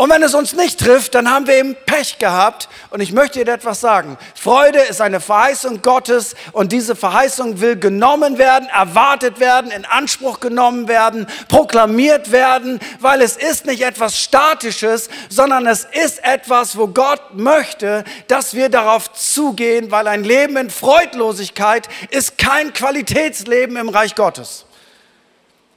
und 0.02 0.10
wenn 0.10 0.24
es 0.24 0.34
uns 0.34 0.54
nicht 0.54 0.80
trifft, 0.80 1.14
dann 1.14 1.30
haben 1.30 1.46
wir 1.46 1.54
eben 1.54 1.76
Pech 1.86 2.18
gehabt. 2.18 2.68
Und 2.90 3.00
ich 3.00 3.12
möchte 3.12 3.44
dir 3.44 3.52
etwas 3.52 3.80
sagen. 3.80 4.18
Freude 4.34 4.80
ist 4.80 5.00
eine 5.00 5.20
Verheißung 5.20 5.80
Gottes 5.80 6.34
und 6.50 6.72
diese 6.72 6.96
Verheißung 6.96 7.60
will 7.60 7.76
genommen 7.76 8.36
werden, 8.36 8.68
erwartet 8.68 9.38
werden, 9.38 9.70
in 9.70 9.84
Anspruch 9.84 10.40
genommen 10.40 10.88
werden, 10.88 11.28
proklamiert 11.46 12.32
werden, 12.32 12.80
weil 12.98 13.22
es 13.22 13.36
ist 13.36 13.64
nicht 13.64 13.82
etwas 13.82 14.18
Statisches, 14.18 15.08
sondern 15.28 15.68
es 15.68 15.86
ist 15.92 16.24
etwas, 16.24 16.76
wo 16.76 16.88
Gott 16.88 17.34
möchte, 17.34 18.02
dass 18.26 18.54
wir 18.54 18.70
darauf 18.70 19.12
zugehen, 19.12 19.92
weil 19.92 20.08
ein 20.08 20.24
Leben 20.24 20.56
in 20.56 20.70
Freudlosigkeit 20.70 21.88
ist 22.10 22.38
kein 22.38 22.72
Qualitätsleben 22.72 23.76
im 23.76 23.88
Reich 23.88 24.16
Gottes. 24.16 24.64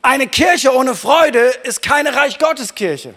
Eine 0.02 0.26
Kirche 0.26 0.74
ohne 0.74 0.96
Freude 0.96 1.42
ist 1.62 1.84
keine 1.84 2.16
Reich 2.16 2.40
Gottes 2.40 2.74
Kirche. 2.74 3.14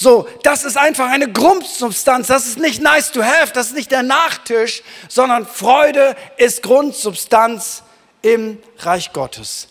So, 0.00 0.28
das 0.44 0.62
ist 0.62 0.76
einfach 0.76 1.10
eine 1.10 1.32
Grundsubstanz. 1.32 2.28
Das 2.28 2.46
ist 2.46 2.60
nicht 2.60 2.80
nice 2.80 3.10
to 3.10 3.20
have, 3.20 3.52
das 3.52 3.66
ist 3.66 3.74
nicht 3.74 3.90
der 3.90 4.04
Nachtisch, 4.04 4.84
sondern 5.08 5.44
Freude 5.44 6.14
ist 6.36 6.62
Grundsubstanz 6.62 7.82
im 8.22 8.58
Reich 8.78 9.12
Gottes. 9.12 9.66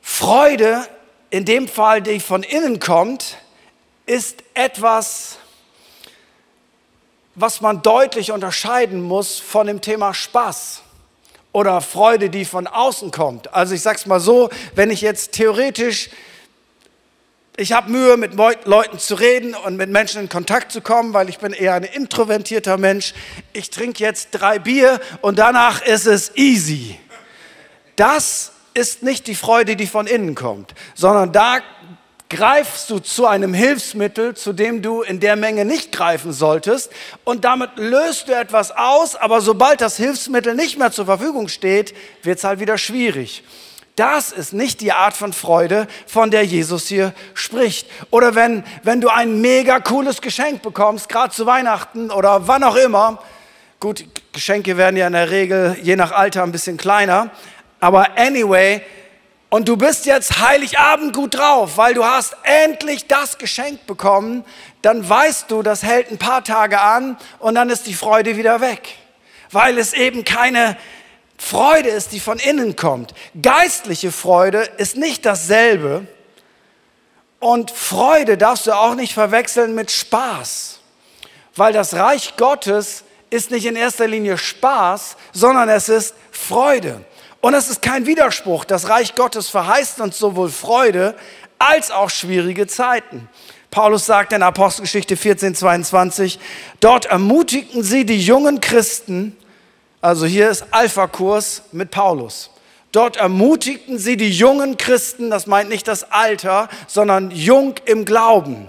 Freude, 0.00 0.88
in 1.28 1.44
dem 1.44 1.68
Fall, 1.68 2.00
die 2.00 2.18
von 2.18 2.42
innen 2.42 2.80
kommt, 2.80 3.36
ist 4.06 4.42
etwas, 4.54 5.36
was 7.34 7.60
man 7.60 7.82
deutlich 7.82 8.32
unterscheiden 8.32 9.02
muss 9.02 9.38
von 9.38 9.66
dem 9.66 9.82
Thema 9.82 10.14
Spaß 10.14 10.80
oder 11.52 11.82
Freude, 11.82 12.30
die 12.30 12.46
von 12.46 12.66
außen 12.66 13.10
kommt. 13.10 13.52
Also 13.52 13.74
ich 13.74 13.82
sage 13.82 13.98
es 13.98 14.06
mal 14.06 14.18
so, 14.18 14.48
wenn 14.74 14.90
ich 14.90 15.02
jetzt 15.02 15.32
theoretisch 15.32 16.08
ich 17.56 17.72
habe 17.72 17.90
Mühe, 17.90 18.16
mit 18.16 18.34
Leuten 18.34 18.98
zu 18.98 19.14
reden 19.14 19.54
und 19.54 19.76
mit 19.76 19.90
Menschen 19.90 20.22
in 20.22 20.28
Kontakt 20.28 20.72
zu 20.72 20.80
kommen, 20.80 21.12
weil 21.12 21.28
ich 21.28 21.38
bin 21.38 21.52
eher 21.52 21.74
ein 21.74 21.84
introvertierter 21.84 22.78
Mensch. 22.78 23.12
Ich 23.52 23.70
trinke 23.70 24.02
jetzt 24.02 24.28
drei 24.32 24.58
Bier 24.58 25.00
und 25.20 25.38
danach 25.38 25.82
ist 25.82 26.06
es 26.06 26.36
easy. 26.36 26.98
Das 27.96 28.52
ist 28.72 29.02
nicht 29.02 29.26
die 29.26 29.34
Freude, 29.34 29.76
die 29.76 29.86
von 29.86 30.06
innen 30.06 30.34
kommt, 30.34 30.74
sondern 30.94 31.32
da 31.32 31.58
greifst 32.30 32.88
du 32.88 33.00
zu 33.00 33.26
einem 33.26 33.52
Hilfsmittel, 33.52 34.34
zu 34.34 34.52
dem 34.52 34.80
du 34.80 35.02
in 35.02 35.18
der 35.20 35.36
Menge 35.36 35.64
nicht 35.64 35.92
greifen 35.92 36.32
solltest 36.32 36.90
und 37.24 37.44
damit 37.44 37.70
löst 37.76 38.28
du 38.28 38.32
etwas 38.32 38.70
aus, 38.70 39.16
aber 39.16 39.40
sobald 39.40 39.80
das 39.80 39.96
Hilfsmittel 39.96 40.54
nicht 40.54 40.78
mehr 40.78 40.92
zur 40.92 41.06
Verfügung 41.06 41.48
steht, 41.48 41.92
wird 42.22 42.38
es 42.38 42.44
halt 42.44 42.60
wieder 42.60 42.78
schwierig. 42.78 43.42
Das 44.00 44.32
ist 44.32 44.54
nicht 44.54 44.80
die 44.80 44.92
Art 44.92 45.12
von 45.12 45.34
Freude, 45.34 45.86
von 46.06 46.30
der 46.30 46.42
Jesus 46.42 46.86
hier 46.86 47.12
spricht. 47.34 47.86
Oder 48.08 48.34
wenn, 48.34 48.64
wenn 48.82 49.02
du 49.02 49.10
ein 49.10 49.42
mega 49.42 49.78
cooles 49.78 50.22
Geschenk 50.22 50.62
bekommst, 50.62 51.10
gerade 51.10 51.34
zu 51.34 51.44
Weihnachten 51.44 52.10
oder 52.10 52.48
wann 52.48 52.64
auch 52.64 52.76
immer. 52.76 53.22
Gut, 53.78 54.06
Geschenke 54.32 54.78
werden 54.78 54.96
ja 54.96 55.06
in 55.06 55.12
der 55.12 55.30
Regel 55.30 55.76
je 55.82 55.96
nach 55.96 56.12
Alter 56.12 56.44
ein 56.44 56.50
bisschen 56.50 56.78
kleiner. 56.78 57.28
Aber 57.78 58.16
anyway, 58.16 58.80
und 59.50 59.68
du 59.68 59.76
bist 59.76 60.06
jetzt 60.06 60.40
Heiligabend 60.40 61.14
gut 61.14 61.36
drauf, 61.36 61.76
weil 61.76 61.92
du 61.92 62.02
hast 62.02 62.34
endlich 62.42 63.06
das 63.06 63.36
Geschenk 63.36 63.86
bekommen, 63.86 64.46
dann 64.80 65.06
weißt 65.06 65.50
du, 65.50 65.60
das 65.60 65.82
hält 65.82 66.10
ein 66.10 66.16
paar 66.16 66.42
Tage 66.42 66.80
an 66.80 67.18
und 67.38 67.54
dann 67.54 67.68
ist 67.68 67.86
die 67.86 67.92
Freude 67.92 68.38
wieder 68.38 68.62
weg. 68.62 68.96
Weil 69.50 69.76
es 69.76 69.92
eben 69.92 70.24
keine, 70.24 70.78
Freude 71.40 71.88
ist, 71.88 72.12
die 72.12 72.20
von 72.20 72.38
innen 72.38 72.76
kommt. 72.76 73.14
Geistliche 73.40 74.12
Freude 74.12 74.68
ist 74.76 74.96
nicht 74.96 75.24
dasselbe. 75.24 76.06
Und 77.38 77.70
Freude 77.70 78.36
darfst 78.36 78.66
du 78.66 78.72
auch 78.72 78.94
nicht 78.94 79.14
verwechseln 79.14 79.74
mit 79.74 79.90
Spaß. 79.90 80.80
Weil 81.56 81.72
das 81.72 81.94
Reich 81.94 82.36
Gottes 82.36 83.04
ist 83.30 83.50
nicht 83.50 83.64
in 83.64 83.74
erster 83.74 84.06
Linie 84.06 84.36
Spaß, 84.36 85.16
sondern 85.32 85.70
es 85.70 85.88
ist 85.88 86.14
Freude. 86.30 87.04
Und 87.40 87.54
es 87.54 87.70
ist 87.70 87.80
kein 87.80 88.04
Widerspruch. 88.04 88.66
Das 88.66 88.90
Reich 88.90 89.14
Gottes 89.14 89.48
verheißt 89.48 90.00
uns 90.02 90.18
sowohl 90.18 90.50
Freude 90.50 91.16
als 91.58 91.90
auch 91.90 92.10
schwierige 92.10 92.66
Zeiten. 92.66 93.28
Paulus 93.70 94.04
sagt 94.04 94.34
in 94.34 94.42
Apostelgeschichte 94.42 95.16
14, 95.16 95.54
22, 95.54 96.38
dort 96.80 97.06
ermutigten 97.06 97.82
sie 97.82 98.04
die 98.04 98.20
jungen 98.20 98.60
Christen, 98.60 99.36
also 100.00 100.26
hier 100.26 100.50
ist 100.50 100.66
Alpha-Kurs 100.70 101.62
mit 101.72 101.90
Paulus. 101.90 102.50
Dort 102.92 103.16
ermutigten 103.16 103.98
sie 103.98 104.16
die 104.16 104.30
jungen 104.30 104.76
Christen, 104.76 105.30
das 105.30 105.46
meint 105.46 105.68
nicht 105.68 105.86
das 105.86 106.10
Alter, 106.10 106.68
sondern 106.88 107.30
jung 107.30 107.74
im 107.84 108.04
Glauben. 108.04 108.68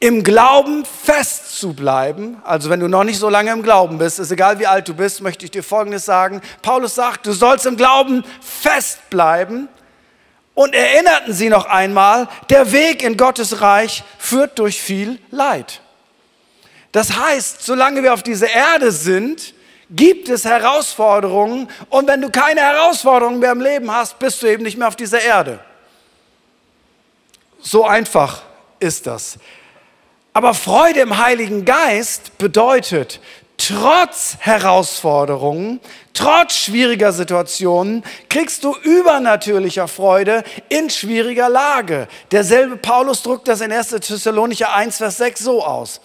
Im 0.00 0.24
Glauben 0.24 0.84
fest 0.84 1.60
zu 1.60 1.74
bleiben, 1.74 2.42
also 2.42 2.70
wenn 2.70 2.80
du 2.80 2.88
noch 2.88 3.04
nicht 3.04 3.20
so 3.20 3.28
lange 3.28 3.52
im 3.52 3.62
Glauben 3.62 3.98
bist, 3.98 4.18
ist 4.18 4.32
egal 4.32 4.58
wie 4.58 4.66
alt 4.66 4.88
du 4.88 4.94
bist, 4.94 5.20
möchte 5.20 5.44
ich 5.44 5.52
dir 5.52 5.62
Folgendes 5.62 6.04
sagen. 6.04 6.40
Paulus 6.60 6.96
sagt, 6.96 7.26
du 7.26 7.32
sollst 7.32 7.66
im 7.66 7.76
Glauben 7.76 8.24
fest 8.40 8.98
bleiben 9.10 9.68
und 10.54 10.74
erinnerten 10.74 11.32
sie 11.32 11.48
noch 11.48 11.66
einmal, 11.66 12.26
der 12.50 12.72
Weg 12.72 13.04
in 13.04 13.16
Gottes 13.16 13.60
Reich 13.60 14.02
führt 14.18 14.58
durch 14.58 14.82
viel 14.82 15.20
Leid. 15.30 15.81
Das 16.92 17.16
heißt, 17.16 17.62
solange 17.64 18.02
wir 18.02 18.12
auf 18.12 18.22
dieser 18.22 18.50
Erde 18.50 18.92
sind, 18.92 19.54
gibt 19.90 20.28
es 20.28 20.44
Herausforderungen 20.44 21.68
und 21.88 22.06
wenn 22.06 22.20
du 22.20 22.30
keine 22.30 22.60
Herausforderungen 22.60 23.40
mehr 23.40 23.52
im 23.52 23.60
Leben 23.60 23.90
hast, 23.90 24.18
bist 24.18 24.42
du 24.42 24.46
eben 24.46 24.62
nicht 24.62 24.78
mehr 24.78 24.88
auf 24.88 24.96
dieser 24.96 25.20
Erde. 25.20 25.58
So 27.60 27.84
einfach 27.84 28.42
ist 28.78 29.06
das. 29.06 29.38
Aber 30.34 30.54
Freude 30.54 31.00
im 31.00 31.18
Heiligen 31.18 31.64
Geist 31.64 32.36
bedeutet, 32.38 33.20
trotz 33.58 34.36
Herausforderungen, 34.40 35.78
trotz 36.14 36.54
schwieriger 36.54 37.12
Situationen, 37.12 38.02
kriegst 38.28 38.64
du 38.64 38.74
übernatürlicher 38.82 39.88
Freude 39.88 40.42
in 40.70 40.88
schwieriger 40.90 41.50
Lage. 41.50 42.08
Derselbe 42.30 42.76
Paulus 42.76 43.22
drückt 43.22 43.46
das 43.46 43.60
in 43.60 43.72
1. 43.72 43.90
Thessalonicher 43.90 44.74
1, 44.74 44.96
Vers 44.96 45.18
6 45.18 45.40
so 45.40 45.64
aus 45.64 46.00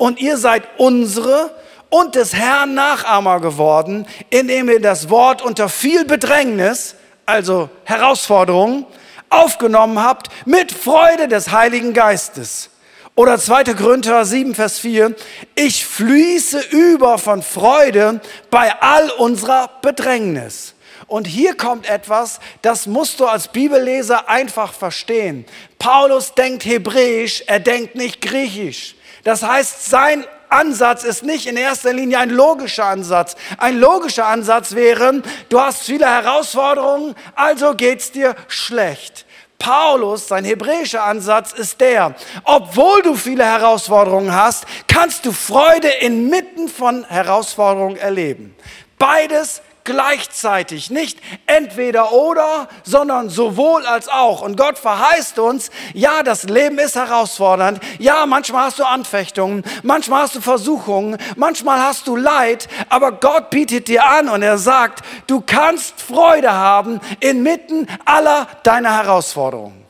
und 0.00 0.18
ihr 0.18 0.38
seid 0.38 0.62
unsere 0.78 1.54
und 1.90 2.14
des 2.14 2.34
Herrn 2.34 2.72
Nachahmer 2.72 3.38
geworden, 3.38 4.06
indem 4.30 4.70
ihr 4.70 4.80
das 4.80 5.10
Wort 5.10 5.42
unter 5.42 5.68
viel 5.68 6.06
Bedrängnis, 6.06 6.94
also 7.26 7.68
Herausforderungen, 7.84 8.86
aufgenommen 9.28 10.02
habt 10.02 10.28
mit 10.46 10.72
Freude 10.72 11.28
des 11.28 11.52
Heiligen 11.52 11.92
Geistes. 11.92 12.70
Oder 13.14 13.38
2. 13.38 13.74
Korinther 13.74 14.24
7, 14.24 14.54
Vers 14.54 14.78
4, 14.78 15.14
ich 15.54 15.84
fließe 15.84 16.60
über 16.70 17.18
von 17.18 17.42
Freude 17.42 18.22
bei 18.50 18.72
all 18.80 19.10
unserer 19.10 19.68
Bedrängnis. 19.82 20.74
Und 21.08 21.26
hier 21.26 21.54
kommt 21.54 21.90
etwas, 21.90 22.40
das 22.62 22.86
musst 22.86 23.20
du 23.20 23.26
als 23.26 23.48
Bibelleser 23.48 24.30
einfach 24.30 24.72
verstehen. 24.72 25.44
Paulus 25.78 26.32
denkt 26.32 26.64
hebräisch, 26.64 27.44
er 27.46 27.60
denkt 27.60 27.96
nicht 27.96 28.22
griechisch. 28.22 28.94
Das 29.30 29.44
heißt, 29.44 29.88
sein 29.88 30.24
Ansatz 30.48 31.04
ist 31.04 31.22
nicht 31.22 31.46
in 31.46 31.56
erster 31.56 31.92
Linie 31.92 32.18
ein 32.18 32.30
logischer 32.30 32.86
Ansatz. 32.86 33.36
Ein 33.58 33.78
logischer 33.78 34.26
Ansatz 34.26 34.74
wäre, 34.74 35.22
du 35.48 35.60
hast 35.60 35.82
viele 35.84 36.06
Herausforderungen, 36.06 37.14
also 37.36 37.74
geht's 37.76 38.10
dir 38.10 38.34
schlecht. 38.48 39.26
Paulus, 39.56 40.26
sein 40.26 40.44
hebräischer 40.44 41.04
Ansatz 41.04 41.52
ist 41.52 41.80
der, 41.80 42.16
obwohl 42.42 43.02
du 43.02 43.14
viele 43.14 43.44
Herausforderungen 43.44 44.34
hast, 44.34 44.64
kannst 44.88 45.24
du 45.24 45.30
Freude 45.30 45.90
inmitten 46.00 46.68
von 46.68 47.04
Herausforderungen 47.04 47.98
erleben. 47.98 48.56
Beides 48.98 49.62
gleichzeitig, 49.90 50.90
nicht 50.90 51.18
entweder 51.46 52.12
oder, 52.12 52.68
sondern 52.84 53.28
sowohl 53.28 53.84
als 53.86 54.08
auch. 54.08 54.40
Und 54.40 54.56
Gott 54.56 54.78
verheißt 54.78 55.40
uns, 55.40 55.70
ja, 55.94 56.22
das 56.22 56.44
Leben 56.44 56.78
ist 56.78 56.94
herausfordernd, 56.94 57.80
ja, 57.98 58.24
manchmal 58.26 58.66
hast 58.66 58.78
du 58.78 58.84
Anfechtungen, 58.84 59.64
manchmal 59.82 60.22
hast 60.22 60.36
du 60.36 60.40
Versuchungen, 60.40 61.18
manchmal 61.34 61.80
hast 61.80 62.06
du 62.06 62.14
Leid, 62.14 62.68
aber 62.88 63.10
Gott 63.10 63.50
bietet 63.50 63.88
dir 63.88 64.06
an 64.06 64.28
und 64.28 64.42
er 64.42 64.58
sagt, 64.58 65.04
du 65.26 65.40
kannst 65.40 66.00
Freude 66.00 66.52
haben 66.52 67.00
inmitten 67.18 67.88
aller 68.04 68.46
deiner 68.62 68.96
Herausforderungen. 68.96 69.84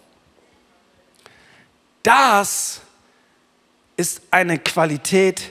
Das 2.03 2.81
ist 3.99 4.23
eine 4.31 4.59
Qualität 4.59 5.43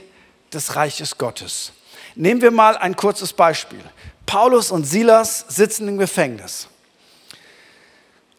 des 0.52 0.76
Reiches 0.76 1.20
Gottes. 1.20 1.72
Nehmen 2.16 2.42
wir 2.42 2.52
mal 2.52 2.76
ein 2.76 2.96
kurzes 2.96 3.32
Beispiel. 3.32 3.84
Paulus 4.30 4.70
und 4.70 4.84
Silas 4.84 5.44
sitzen 5.48 5.88
im 5.88 5.98
Gefängnis. 5.98 6.68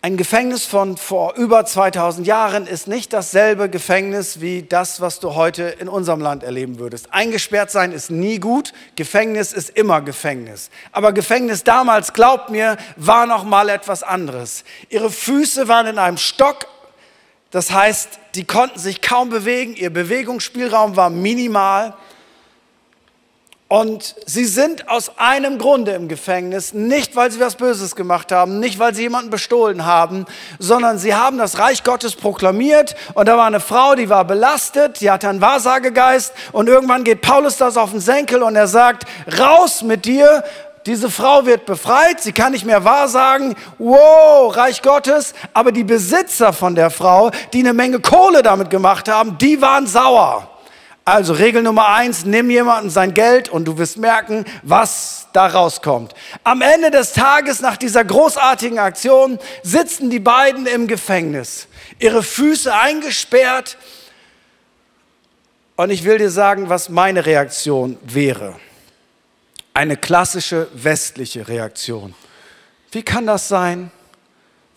Ein 0.02 0.16
Gefängnis 0.16 0.64
von 0.64 0.96
vor 0.96 1.34
über 1.34 1.66
2000 1.66 2.24
Jahren 2.28 2.68
ist 2.68 2.86
nicht 2.86 3.12
dasselbe 3.12 3.68
Gefängnis 3.68 4.40
wie 4.40 4.62
das, 4.62 5.00
was 5.00 5.18
du 5.18 5.34
heute 5.34 5.64
in 5.64 5.88
unserem 5.88 6.20
Land 6.20 6.44
erleben 6.44 6.78
würdest. 6.78 7.12
Eingesperrt 7.12 7.72
sein 7.72 7.90
ist 7.90 8.08
nie 8.08 8.38
gut, 8.38 8.72
Gefängnis 8.94 9.52
ist 9.52 9.70
immer 9.70 10.00
Gefängnis. 10.00 10.70
Aber 10.92 11.12
Gefängnis 11.12 11.64
damals, 11.64 12.12
glaubt 12.12 12.50
mir, 12.50 12.76
war 12.94 13.26
noch 13.26 13.42
mal 13.42 13.68
etwas 13.68 14.04
anderes. 14.04 14.62
Ihre 14.90 15.10
Füße 15.10 15.66
waren 15.66 15.88
in 15.88 15.98
einem 15.98 16.18
Stock, 16.18 16.68
das 17.50 17.72
heißt, 17.72 18.20
die 18.36 18.44
konnten 18.44 18.78
sich 18.78 19.02
kaum 19.02 19.28
bewegen, 19.28 19.74
ihr 19.74 19.92
Bewegungsspielraum 19.92 20.94
war 20.94 21.10
minimal. 21.10 21.94
Und 23.72 24.16
sie 24.26 24.46
sind 24.46 24.88
aus 24.88 25.12
einem 25.16 25.56
Grunde 25.58 25.92
im 25.92 26.08
Gefängnis, 26.08 26.74
nicht 26.74 27.14
weil 27.14 27.30
sie 27.30 27.38
was 27.38 27.54
Böses 27.54 27.94
gemacht 27.94 28.32
haben, 28.32 28.58
nicht 28.58 28.80
weil 28.80 28.96
sie 28.96 29.02
jemanden 29.02 29.30
bestohlen 29.30 29.86
haben, 29.86 30.26
sondern 30.58 30.98
sie 30.98 31.14
haben 31.14 31.38
das 31.38 31.60
Reich 31.60 31.84
Gottes 31.84 32.16
proklamiert. 32.16 32.96
Und 33.14 33.28
da 33.28 33.36
war 33.36 33.46
eine 33.46 33.60
Frau, 33.60 33.94
die 33.94 34.08
war 34.08 34.24
belastet, 34.24 35.00
die 35.00 35.08
hatte 35.08 35.28
einen 35.28 35.40
Wahrsagegeist. 35.40 36.32
Und 36.50 36.68
irgendwann 36.68 37.04
geht 37.04 37.20
Paulus 37.20 37.58
das 37.58 37.76
auf 37.76 37.92
den 37.92 38.00
Senkel 38.00 38.42
und 38.42 38.56
er 38.56 38.66
sagt, 38.66 39.04
raus 39.38 39.84
mit 39.84 40.04
dir, 40.04 40.42
diese 40.84 41.08
Frau 41.08 41.46
wird 41.46 41.64
befreit, 41.64 42.20
sie 42.20 42.32
kann 42.32 42.50
nicht 42.50 42.66
mehr 42.66 42.84
wahrsagen, 42.84 43.54
wow, 43.78 44.52
Reich 44.56 44.82
Gottes, 44.82 45.32
aber 45.54 45.70
die 45.70 45.84
Besitzer 45.84 46.52
von 46.52 46.74
der 46.74 46.90
Frau, 46.90 47.30
die 47.52 47.60
eine 47.60 47.72
Menge 47.72 48.00
Kohle 48.00 48.42
damit 48.42 48.68
gemacht 48.68 49.08
haben, 49.08 49.38
die 49.38 49.62
waren 49.62 49.86
sauer. 49.86 50.49
Also 51.10 51.32
Regel 51.32 51.64
Nummer 51.64 51.88
eins, 51.88 52.24
nimm 52.24 52.50
jemanden 52.50 52.88
sein 52.88 53.14
Geld 53.14 53.48
und 53.48 53.64
du 53.64 53.78
wirst 53.78 53.98
merken, 53.98 54.44
was 54.62 55.26
da 55.32 55.48
rauskommt. 55.48 56.14
Am 56.44 56.62
Ende 56.62 56.92
des 56.92 57.14
Tages 57.14 57.60
nach 57.60 57.76
dieser 57.76 58.04
großartigen 58.04 58.78
Aktion 58.78 59.40
sitzen 59.64 60.08
die 60.08 60.20
beiden 60.20 60.66
im 60.66 60.86
Gefängnis, 60.86 61.66
ihre 61.98 62.22
Füße 62.22 62.72
eingesperrt. 62.72 63.76
Und 65.74 65.90
ich 65.90 66.04
will 66.04 66.18
dir 66.18 66.30
sagen, 66.30 66.68
was 66.68 66.88
meine 66.88 67.26
Reaktion 67.26 67.98
wäre. 68.04 68.60
Eine 69.74 69.96
klassische 69.96 70.68
westliche 70.74 71.48
Reaktion. 71.48 72.14
Wie 72.92 73.02
kann 73.02 73.26
das 73.26 73.48
sein? 73.48 73.90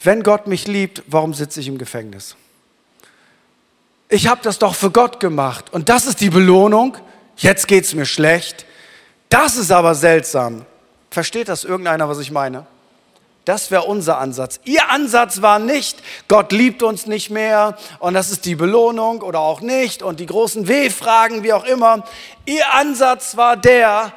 Wenn 0.02 0.24
Gott 0.24 0.48
mich 0.48 0.66
liebt, 0.66 1.04
warum 1.06 1.36
sitze 1.36 1.60
ich 1.60 1.68
im 1.68 1.78
Gefängnis? 1.78 2.36
Ich 4.14 4.28
habe 4.28 4.42
das 4.44 4.60
doch 4.60 4.76
für 4.76 4.92
Gott 4.92 5.20
gemacht 5.20 5.74
und 5.74 5.90
das 5.90 6.06
ist 6.06 6.22
die 6.22 6.30
Belohnung, 6.30 6.96
jetzt 7.36 7.68
geht 7.68 7.84
es 7.84 7.96
mir 7.96 8.06
schlecht. 8.06 8.66
Das 9.28 9.58
ist 9.58 9.72
aber 9.72 9.96
seltsam. 9.96 10.68
Versteht 11.10 11.50
das 11.50 11.64
irgendeiner, 11.64 12.08
was 12.08 12.20
ich 12.20 12.30
meine? 12.30 12.68
Das 13.46 13.72
wäre 13.72 13.84
unser 13.84 14.20
Ansatz. 14.20 14.60
Ihr 14.66 14.90
Ansatz 14.92 15.42
war 15.42 15.58
nicht, 15.58 15.98
Gott 16.28 16.52
liebt 16.52 16.84
uns 16.84 17.08
nicht 17.08 17.32
mehr 17.32 17.76
und 17.98 18.14
das 18.14 18.30
ist 18.30 18.46
die 18.46 18.54
Belohnung 18.56 19.24
oder 19.24 19.40
auch 19.40 19.62
nicht 19.62 20.04
und 20.04 20.20
die 20.20 20.28
großen 20.28 20.68
W-Fragen, 20.68 21.42
wie 21.42 21.52
auch 21.52 21.66
immer. 21.66 22.04
Ihr 22.46 22.72
Ansatz 22.72 23.36
war 23.36 23.58
der, 23.58 24.14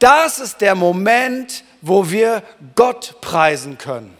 das 0.00 0.40
ist 0.40 0.60
der 0.60 0.74
Moment, 0.74 1.62
wo 1.80 2.10
wir 2.10 2.42
Gott 2.74 3.20
preisen 3.20 3.78
können. 3.78 4.17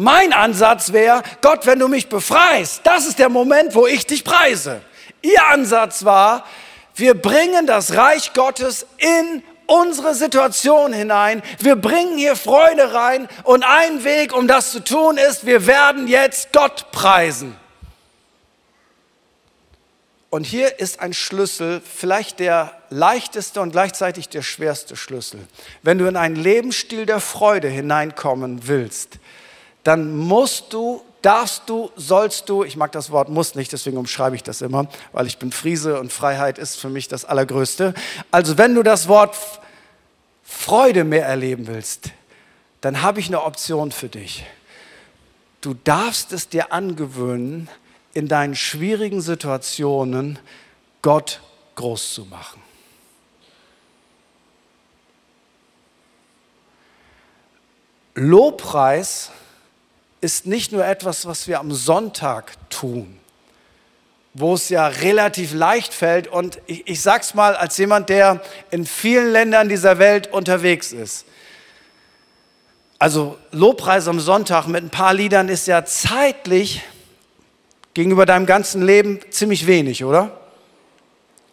Mein 0.00 0.32
Ansatz 0.32 0.92
wäre, 0.92 1.24
Gott, 1.40 1.66
wenn 1.66 1.80
du 1.80 1.88
mich 1.88 2.08
befreist, 2.08 2.82
das 2.84 3.04
ist 3.04 3.18
der 3.18 3.28
Moment, 3.28 3.74
wo 3.74 3.88
ich 3.88 4.06
dich 4.06 4.22
preise. 4.22 4.80
Ihr 5.22 5.44
Ansatz 5.48 6.04
war, 6.04 6.44
wir 6.94 7.20
bringen 7.20 7.66
das 7.66 7.96
Reich 7.96 8.32
Gottes 8.32 8.86
in 8.98 9.42
unsere 9.66 10.14
Situation 10.14 10.92
hinein. 10.92 11.42
Wir 11.58 11.74
bringen 11.74 12.16
hier 12.16 12.36
Freude 12.36 12.94
rein 12.94 13.28
und 13.42 13.64
ein 13.64 14.04
Weg, 14.04 14.32
um 14.32 14.46
das 14.46 14.70
zu 14.70 14.84
tun, 14.84 15.18
ist, 15.18 15.46
wir 15.46 15.66
werden 15.66 16.06
jetzt 16.06 16.52
Gott 16.52 16.92
preisen. 16.92 17.56
Und 20.30 20.44
hier 20.44 20.78
ist 20.78 21.00
ein 21.00 21.12
Schlüssel, 21.12 21.80
vielleicht 21.80 22.38
der 22.38 22.72
leichteste 22.88 23.60
und 23.60 23.72
gleichzeitig 23.72 24.28
der 24.28 24.42
schwerste 24.42 24.94
Schlüssel. 24.94 25.40
Wenn 25.82 25.98
du 25.98 26.06
in 26.06 26.16
einen 26.16 26.36
Lebensstil 26.36 27.04
der 27.04 27.18
Freude 27.18 27.66
hineinkommen 27.66 28.68
willst, 28.68 29.18
dann 29.88 30.14
musst 30.14 30.74
du, 30.74 31.02
darfst 31.22 31.62
du, 31.64 31.90
sollst 31.96 32.50
du, 32.50 32.62
ich 32.62 32.76
mag 32.76 32.92
das 32.92 33.10
Wort 33.10 33.30
muss 33.30 33.54
nicht, 33.54 33.72
deswegen 33.72 33.96
umschreibe 33.96 34.36
ich 34.36 34.42
das 34.42 34.60
immer, 34.60 34.86
weil 35.12 35.26
ich 35.26 35.38
bin 35.38 35.50
Friese 35.50 35.98
und 35.98 36.12
Freiheit 36.12 36.58
ist 36.58 36.78
für 36.78 36.90
mich 36.90 37.08
das 37.08 37.24
Allergrößte. 37.24 37.94
Also 38.30 38.58
wenn 38.58 38.74
du 38.74 38.82
das 38.82 39.08
Wort 39.08 39.34
Freude 40.44 41.04
mehr 41.04 41.24
erleben 41.24 41.68
willst, 41.68 42.10
dann 42.82 43.00
habe 43.00 43.20
ich 43.20 43.28
eine 43.28 43.42
Option 43.42 43.90
für 43.90 44.10
dich. 44.10 44.44
Du 45.62 45.72
darfst 45.72 46.34
es 46.34 46.50
dir 46.50 46.70
angewöhnen, 46.70 47.70
in 48.12 48.28
deinen 48.28 48.56
schwierigen 48.56 49.22
Situationen 49.22 50.38
Gott 51.00 51.40
groß 51.76 52.12
zu 52.12 52.26
machen. 52.26 52.60
Lobpreis 58.14 59.30
ist 60.20 60.46
nicht 60.46 60.72
nur 60.72 60.84
etwas, 60.84 61.26
was 61.26 61.46
wir 61.46 61.60
am 61.60 61.72
Sonntag 61.72 62.54
tun, 62.70 63.18
wo 64.34 64.54
es 64.54 64.68
ja 64.68 64.88
relativ 64.88 65.54
leicht 65.54 65.94
fällt. 65.94 66.28
Und 66.28 66.60
ich, 66.66 66.86
ich 66.86 67.02
sage 67.02 67.22
es 67.22 67.34
mal 67.34 67.54
als 67.54 67.78
jemand, 67.78 68.08
der 68.08 68.40
in 68.70 68.84
vielen 68.84 69.32
Ländern 69.32 69.68
dieser 69.68 69.98
Welt 69.98 70.32
unterwegs 70.32 70.92
ist. 70.92 71.24
Also 72.98 73.38
Lobpreis 73.52 74.08
am 74.08 74.18
Sonntag 74.18 74.66
mit 74.66 74.82
ein 74.82 74.90
paar 74.90 75.14
Liedern 75.14 75.48
ist 75.48 75.68
ja 75.68 75.84
zeitlich 75.84 76.82
gegenüber 77.94 78.26
deinem 78.26 78.46
ganzen 78.46 78.82
Leben 78.82 79.20
ziemlich 79.30 79.68
wenig, 79.68 80.04
oder? 80.04 80.32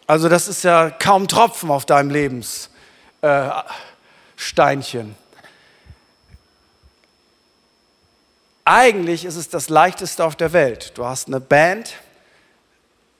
Also 0.08 0.28
das 0.28 0.48
ist 0.48 0.64
ja 0.64 0.90
kaum 0.90 1.28
Tropfen 1.28 1.70
auf 1.70 1.86
deinem 1.86 2.10
Lebenssteinchen. 2.10 2.70
Äh, 3.22 5.25
Eigentlich 8.68 9.24
ist 9.24 9.36
es 9.36 9.48
das 9.48 9.68
leichteste 9.68 10.24
auf 10.24 10.34
der 10.34 10.52
Welt. 10.52 10.90
Du 10.96 11.04
hast 11.04 11.28
eine 11.28 11.38
Band 11.38 11.94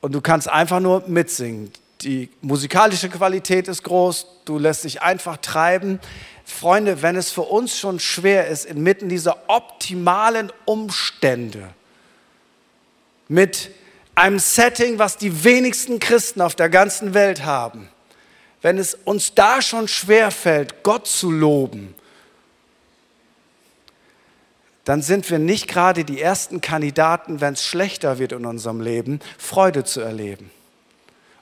und 0.01 0.11
du 0.11 0.21
kannst 0.21 0.49
einfach 0.49 0.81
nur 0.81 1.05
mitsingen. 1.07 1.73
Die 2.01 2.31
musikalische 2.41 3.09
Qualität 3.09 3.69
ist 3.69 3.85
groß, 3.85 4.27
du 4.45 4.59
lässt 4.59 4.83
dich 4.83 5.03
einfach 5.03 5.37
treiben. 5.37 6.01
Freunde, 6.45 7.01
wenn 7.01 7.15
es 7.15 7.31
für 7.31 7.43
uns 7.43 7.79
schon 7.79 8.01
schwer 8.01 8.49
ist, 8.49 8.65
inmitten 8.65 9.09
dieser 9.09 9.37
optimalen 9.47 10.53
Umstände, 10.65 11.69
mit 13.29 13.71
einem 14.17 14.41
Setting, 14.41 14.99
was 14.99 15.17
die 15.17 15.45
wenigsten 15.45 16.01
Christen 16.01 16.41
auf 16.41 16.57
der 16.57 16.71
ganzen 16.71 17.15
Welt 17.15 17.45
haben, 17.45 17.89
wenn 18.63 18.79
es 18.79 18.95
uns 18.95 19.35
da 19.35 19.63
schon 19.63 19.87
schwer 19.87 20.33
fällt, 20.33 20.83
Gott 20.83 21.07
zu 21.07 21.31
loben, 21.31 21.95
dann 24.87 25.03
sind 25.03 25.29
wir 25.31 25.41
nicht 25.41 25.67
gerade 25.67 26.05
die 26.05 26.23
ersten 26.23 26.61
Kandidaten, 26.61 27.41
wenn 27.41 27.55
es 27.55 27.65
schlechter 27.65 28.19
wird 28.19 28.31
in 28.31 28.47
unserem 28.47 28.81
Leben, 28.81 29.19
Freude 29.37 29.83
zu 29.83 30.01
erleben. 30.01 30.51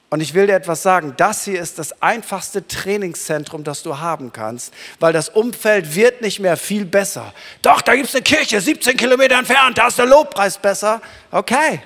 Und 0.09 0.22
ich 0.22 0.33
will 0.33 0.46
dir 0.46 0.54
etwas 0.54 0.83
sagen, 0.83 1.12
das 1.18 1.44
hier 1.44 1.61
ist 1.61 1.78
das 1.78 2.00
einfachste 2.00 2.66
Trainingszentrum, 2.66 3.62
das 3.62 3.83
du 3.83 3.98
haben 3.98 4.33
kannst, 4.33 4.72
weil 4.98 5.12
das 5.12 5.28
Umfeld 5.28 5.94
wird 5.94 6.22
nicht 6.22 6.40
mehr 6.40 6.57
viel 6.57 6.87
besser. 6.87 7.35
Doch, 7.61 7.83
da 7.83 7.94
gibt 7.94 8.09
es 8.09 8.14
eine 8.14 8.22
Kirche, 8.22 8.61
17 8.61 8.96
Kilometer 8.96 9.37
entfernt, 9.37 9.76
da 9.76 9.88
ist 9.88 9.98
der 9.98 10.07
Lobpreis 10.07 10.57
besser. 10.57 11.02
Okay, 11.30 11.83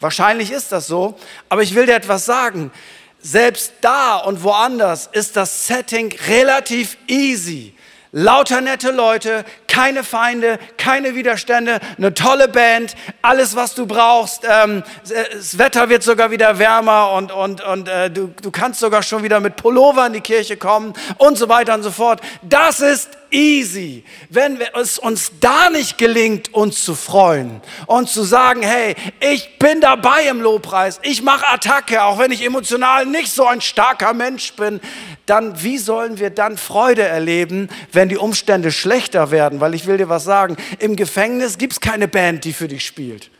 wahrscheinlich 0.00 0.50
ist 0.50 0.72
das 0.72 0.88
so, 0.88 1.16
aber 1.48 1.62
ich 1.62 1.76
will 1.76 1.86
dir 1.86 1.94
etwas 1.94 2.26
sagen. 2.26 2.72
Selbst 3.20 3.74
da 3.82 4.16
und 4.16 4.42
woanders 4.42 5.08
ist 5.12 5.36
das 5.36 5.68
Setting 5.68 6.12
relativ 6.26 6.96
easy. 7.06 7.74
Lauter 8.12 8.62
nette 8.62 8.90
Leute, 8.90 9.44
keine 9.78 10.02
Feinde, 10.02 10.58
keine 10.76 11.14
Widerstände, 11.14 11.78
eine 11.98 12.12
tolle 12.12 12.48
Band, 12.48 12.96
alles, 13.22 13.54
was 13.54 13.76
du 13.76 13.86
brauchst. 13.86 14.42
Ähm, 14.44 14.82
das 15.08 15.56
Wetter 15.56 15.88
wird 15.88 16.02
sogar 16.02 16.32
wieder 16.32 16.58
wärmer 16.58 17.12
und, 17.12 17.30
und, 17.30 17.60
und 17.60 17.86
äh, 17.86 18.10
du, 18.10 18.34
du 18.42 18.50
kannst 18.50 18.80
sogar 18.80 19.04
schon 19.04 19.22
wieder 19.22 19.38
mit 19.38 19.54
Pullover 19.54 20.08
in 20.08 20.14
die 20.14 20.20
Kirche 20.20 20.56
kommen 20.56 20.94
und 21.18 21.38
so 21.38 21.48
weiter 21.48 21.74
und 21.74 21.84
so 21.84 21.92
fort. 21.92 22.20
Das 22.42 22.80
ist 22.80 23.10
easy. 23.30 24.04
Wenn 24.30 24.58
es 24.74 24.98
uns 24.98 25.30
da 25.38 25.70
nicht 25.70 25.96
gelingt, 25.96 26.52
uns 26.54 26.84
zu 26.84 26.96
freuen 26.96 27.60
und 27.86 28.08
zu 28.08 28.24
sagen, 28.24 28.62
hey, 28.62 28.96
ich 29.20 29.58
bin 29.58 29.80
dabei 29.80 30.24
im 30.24 30.40
Lobpreis, 30.40 30.98
ich 31.02 31.22
mache 31.22 31.46
Attacke, 31.46 32.02
auch 32.02 32.18
wenn 32.18 32.32
ich 32.32 32.44
emotional 32.44 33.06
nicht 33.06 33.30
so 33.30 33.46
ein 33.46 33.60
starker 33.60 34.12
Mensch 34.12 34.54
bin, 34.54 34.80
dann 35.28 35.62
wie 35.62 35.78
sollen 35.78 36.18
wir 36.18 36.30
dann 36.30 36.56
Freude 36.56 37.02
erleben, 37.02 37.68
wenn 37.92 38.08
die 38.08 38.16
Umstände 38.16 38.72
schlechter 38.72 39.30
werden? 39.30 39.60
Weil 39.60 39.74
ich 39.74 39.86
will 39.86 39.96
dir 39.96 40.08
was 40.08 40.24
sagen, 40.24 40.56
im 40.78 40.96
Gefängnis 40.96 41.58
gibt 41.58 41.74
es 41.74 41.80
keine 41.80 42.08
Band, 42.08 42.44
die 42.44 42.52
für 42.52 42.68
dich 42.68 42.86
spielt. 42.86 43.30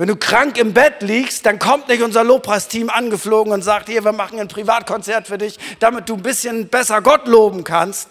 Wenn 0.00 0.08
du 0.08 0.16
krank 0.16 0.56
im 0.56 0.72
Bett 0.72 1.02
liegst, 1.02 1.44
dann 1.44 1.58
kommt 1.58 1.88
nicht 1.88 2.02
unser 2.02 2.24
Lobpreisteam 2.24 2.88
angeflogen 2.88 3.52
und 3.52 3.60
sagt, 3.60 3.90
hier, 3.90 4.02
wir 4.02 4.12
machen 4.12 4.40
ein 4.40 4.48
Privatkonzert 4.48 5.26
für 5.26 5.36
dich, 5.36 5.58
damit 5.78 6.08
du 6.08 6.14
ein 6.14 6.22
bisschen 6.22 6.68
besser 6.68 7.02
Gott 7.02 7.28
loben 7.28 7.64
kannst. 7.64 8.08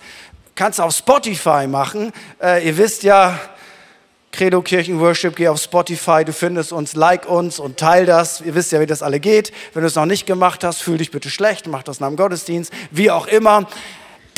Kannst 0.54 0.78
du 0.78 0.84
auf 0.84 0.94
Spotify 0.94 1.66
machen. 1.66 2.12
Äh, 2.40 2.68
ihr 2.68 2.78
wisst 2.78 3.02
ja, 3.02 3.40
Credo 4.32 4.62
Kirchen 4.62 5.00
Worship, 5.00 5.36
geh 5.36 5.48
auf 5.48 5.60
Spotify, 5.60 6.24
du 6.24 6.34
findest 6.34 6.72
uns, 6.72 6.96
like 6.96 7.28
uns 7.28 7.60
und 7.60 7.78
teil 7.78 8.06
das. 8.06 8.42
Ihr 8.42 8.54
wisst 8.54 8.72
ja, 8.72 8.80
wie 8.80 8.86
das 8.86 9.02
alle 9.02 9.20
geht. 9.20 9.52
Wenn 9.74 9.82
du 9.82 9.88
es 9.88 9.96
noch 9.96 10.06
nicht 10.06 10.26
gemacht 10.26 10.64
hast, 10.64 10.82
fühl 10.82 10.98
dich 10.98 11.12
bitte 11.12 11.30
schlecht, 11.30 11.68
mach 11.68 11.84
das 11.84 12.00
nach 12.00 12.08
dem 12.08 12.16
Gottesdienst, 12.16 12.72
wie 12.92 13.10
auch 13.10 13.28
immer. 13.28 13.68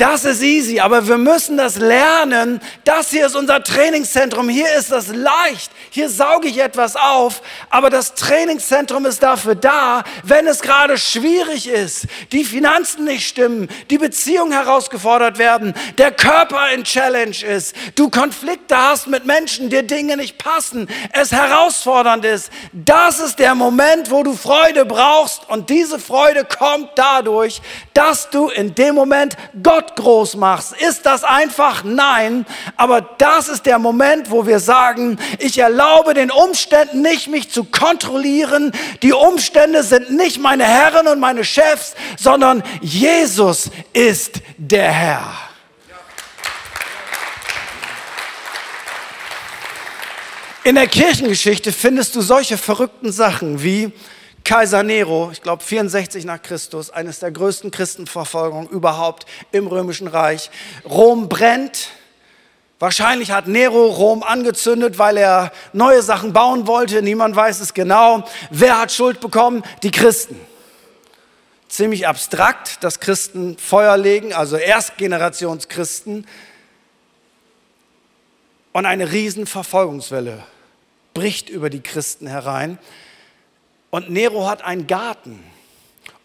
Das 0.02 0.24
ist 0.24 0.42
easy, 0.42 0.80
aber 0.80 1.06
wir 1.06 1.16
müssen 1.16 1.56
das 1.56 1.76
lernen. 1.76 2.60
Das 2.82 3.10
hier 3.10 3.24
ist 3.24 3.36
unser 3.36 3.62
Trainingszentrum. 3.62 4.48
Hier 4.48 4.66
ist 4.76 4.90
das 4.90 5.06
leicht. 5.06 5.70
Hier 5.90 6.10
sauge 6.10 6.48
ich 6.48 6.58
etwas 6.58 6.96
auf. 6.96 7.40
Aber 7.70 7.88
das 7.88 8.16
Trainingszentrum 8.16 9.06
ist 9.06 9.22
dafür 9.22 9.54
da, 9.54 10.02
wenn 10.24 10.48
es 10.48 10.60
gerade 10.60 10.98
schwierig 10.98 11.68
ist, 11.68 12.08
die 12.32 12.42
Finanzen 12.42 13.04
nicht 13.04 13.28
stimmen, 13.28 13.68
die 13.90 13.98
Beziehungen 13.98 14.50
herausgefordert 14.50 15.38
werden, 15.38 15.72
der 15.98 16.10
Körper 16.10 16.72
in 16.72 16.82
Challenge 16.82 17.36
ist, 17.48 17.76
du 17.94 18.10
Konflikte 18.10 18.76
hast 18.76 19.06
mit 19.06 19.24
Menschen, 19.24 19.70
dir 19.70 19.84
Dinge 19.84 20.16
nicht 20.16 20.36
passen, 20.36 20.88
es 21.12 21.30
herausfordernd 21.30 22.24
ist. 22.24 22.50
Das 22.72 23.20
ist 23.20 23.38
der 23.38 23.54
Moment, 23.54 24.10
wo 24.10 24.24
du 24.24 24.34
Freude 24.34 24.84
brauchst. 24.84 25.48
Und 25.48 25.70
diese 25.70 26.00
Freude 26.00 26.44
kommt 26.44 26.90
dadurch, 26.96 27.62
dass 27.94 28.30
du 28.30 28.48
in 28.48 28.74
dem 28.74 28.96
Moment 28.96 29.36
Gott 29.62 29.91
groß 29.96 30.36
machst. 30.36 30.72
Ist 30.72 31.06
das 31.06 31.24
einfach? 31.24 31.84
Nein. 31.84 32.46
Aber 32.76 33.00
das 33.00 33.48
ist 33.48 33.66
der 33.66 33.78
Moment, 33.78 34.30
wo 34.30 34.46
wir 34.46 34.60
sagen, 34.60 35.18
ich 35.38 35.58
erlaube 35.58 36.14
den 36.14 36.30
Umständen 36.30 37.02
nicht, 37.02 37.28
mich 37.28 37.50
zu 37.50 37.64
kontrollieren. 37.64 38.72
Die 39.02 39.12
Umstände 39.12 39.82
sind 39.82 40.10
nicht 40.10 40.40
meine 40.40 40.64
Herren 40.64 41.06
und 41.08 41.20
meine 41.20 41.44
Chefs, 41.44 41.94
sondern 42.18 42.62
Jesus 42.80 43.70
ist 43.92 44.40
der 44.58 44.90
Herr. 44.90 45.32
In 50.64 50.76
der 50.76 50.86
Kirchengeschichte 50.86 51.72
findest 51.72 52.14
du 52.14 52.20
solche 52.20 52.56
verrückten 52.56 53.10
Sachen 53.10 53.64
wie 53.64 53.92
Kaiser 54.44 54.82
Nero, 54.82 55.30
ich 55.32 55.42
glaube 55.42 55.62
64 55.62 56.24
nach 56.24 56.42
Christus, 56.42 56.90
eines 56.90 57.20
der 57.20 57.30
größten 57.30 57.70
Christenverfolgungen 57.70 58.68
überhaupt 58.68 59.26
im 59.52 59.66
Römischen 59.66 60.08
Reich. 60.08 60.50
Rom 60.84 61.28
brennt. 61.28 61.88
Wahrscheinlich 62.78 63.30
hat 63.30 63.46
Nero 63.46 63.86
Rom 63.86 64.24
angezündet, 64.24 64.98
weil 64.98 65.16
er 65.16 65.52
neue 65.72 66.02
Sachen 66.02 66.32
bauen 66.32 66.66
wollte. 66.66 67.00
Niemand 67.02 67.36
weiß 67.36 67.60
es 67.60 67.74
genau. 67.74 68.24
Wer 68.50 68.80
hat 68.80 68.90
Schuld 68.90 69.20
bekommen? 69.20 69.62
Die 69.84 69.92
Christen. 69.92 70.40
Ziemlich 71.68 72.08
abstrakt, 72.08 72.82
dass 72.82 72.98
Christen 72.98 73.56
Feuer 73.56 73.96
legen, 73.96 74.32
also 74.32 74.56
Erstgenerationschristen. 74.56 76.26
Und 78.72 78.86
eine 78.86 79.12
Riesenverfolgungswelle 79.12 80.42
bricht 81.14 81.48
über 81.50 81.70
die 81.70 81.82
Christen 81.82 82.26
herein. 82.26 82.78
Und 83.92 84.08
Nero 84.08 84.48
hat 84.48 84.64
einen 84.64 84.86
Garten. 84.86 85.38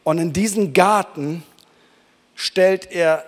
Und 0.05 0.19
in 0.19 0.31
diesen 0.31 0.71
Garten 0.71 1.43
stellt 2.33 2.89
er 2.89 3.25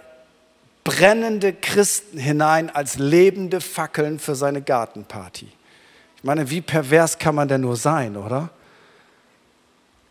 brennende 0.85 1.51
Christen 1.51 2.17
hinein 2.17 2.69
als 2.69 2.97
lebende 2.97 3.59
Fackeln 3.59 4.17
für 4.17 4.35
seine 4.35 4.61
Gartenparty. 4.61 5.49
Ich 6.15 6.23
meine, 6.23 6.49
wie 6.49 6.61
pervers 6.61 7.19
kann 7.19 7.35
man 7.35 7.49
denn 7.49 7.59
nur 7.59 7.75
sein, 7.75 8.15
oder? 8.15 8.49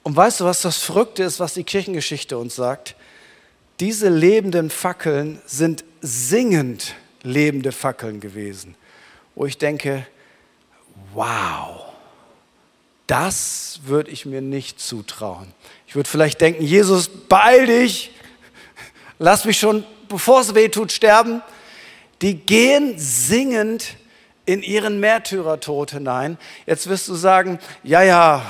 Und 0.02 0.14
weißt 0.14 0.40
du, 0.40 0.44
was 0.44 0.60
das 0.60 0.76
Verrückte 0.76 1.22
ist, 1.22 1.40
was 1.40 1.54
die 1.54 1.64
Kirchengeschichte 1.64 2.36
uns 2.36 2.54
sagt? 2.54 2.96
Diese 3.80 4.10
lebenden 4.10 4.68
Fackeln 4.68 5.40
sind 5.46 5.84
singend 6.02 6.96
lebende 7.22 7.72
Fackeln 7.72 8.20
gewesen, 8.20 8.74
wo 9.34 9.46
ich 9.46 9.56
denke, 9.56 10.06
wow, 11.14 11.87
das 13.08 13.80
würde 13.84 14.10
ich 14.10 14.26
mir 14.26 14.42
nicht 14.42 14.80
zutrauen. 14.80 15.52
Ich 15.88 15.96
würde 15.96 16.08
vielleicht 16.08 16.40
denken, 16.40 16.62
Jesus, 16.62 17.08
beeil 17.08 17.66
dich, 17.66 18.12
lass 19.18 19.44
mich 19.44 19.58
schon, 19.58 19.84
bevor 20.08 20.42
es 20.42 20.54
weh 20.54 20.68
tut, 20.68 20.92
sterben. 20.92 21.42
Die 22.22 22.34
gehen 22.34 22.94
singend 22.98 23.96
in 24.44 24.62
ihren 24.62 25.00
Märtyrertod 25.00 25.92
hinein. 25.92 26.38
Jetzt 26.66 26.88
wirst 26.88 27.08
du 27.08 27.14
sagen, 27.14 27.58
ja, 27.82 28.02
ja, 28.02 28.42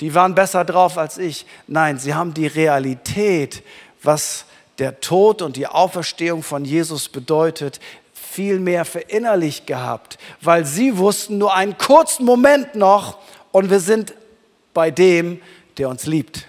die 0.00 0.14
waren 0.14 0.34
besser 0.34 0.64
drauf 0.64 0.98
als 0.98 1.18
ich. 1.18 1.46
Nein, 1.66 1.98
sie 1.98 2.14
haben 2.14 2.34
die 2.34 2.46
Realität, 2.46 3.62
was 4.02 4.46
der 4.78 5.00
Tod 5.00 5.42
und 5.42 5.56
die 5.56 5.66
Auferstehung 5.66 6.42
von 6.42 6.64
Jesus 6.64 7.08
bedeutet, 7.08 7.80
viel 8.14 8.58
mehr 8.58 8.84
verinnerlicht 8.84 9.66
gehabt, 9.66 10.18
weil 10.40 10.64
sie 10.64 10.96
wussten 10.96 11.38
nur 11.38 11.54
einen 11.54 11.78
kurzen 11.78 12.24
Moment 12.24 12.74
noch 12.74 13.18
und 13.54 13.70
wir 13.70 13.78
sind 13.78 14.14
bei 14.74 14.90
dem, 14.90 15.40
der 15.78 15.88
uns 15.88 16.06
liebt. 16.06 16.48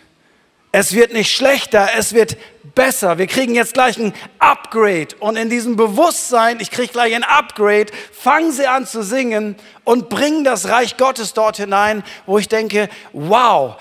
Es 0.72 0.94
wird 0.94 1.14
nicht 1.14 1.32
schlechter, 1.32 1.90
es 1.96 2.14
wird 2.14 2.36
besser. 2.74 3.20
Wir 3.20 3.28
kriegen 3.28 3.54
jetzt 3.54 3.76
gleich 3.76 4.00
ein 4.00 4.12
Upgrade. 4.40 5.10
Und 5.20 5.38
in 5.38 5.52
diesem 5.52 5.76
Bewusstsein, 5.76 6.60
ich 6.60 6.72
kriege 6.72 6.92
gleich 6.92 7.14
ein 7.14 7.24
Upgrade, 7.24 7.94
fangen 8.12 8.52
sie 8.52 8.66
an 8.66 8.88
zu 8.88 9.04
singen 9.04 9.56
und 9.84 10.10
bringen 10.10 10.44
das 10.44 10.68
Reich 10.68 10.98
Gottes 10.98 11.34
dort 11.34 11.58
hinein, 11.58 12.04
wo 12.26 12.40
ich 12.40 12.48
denke, 12.48 12.90
wow, 13.14 13.76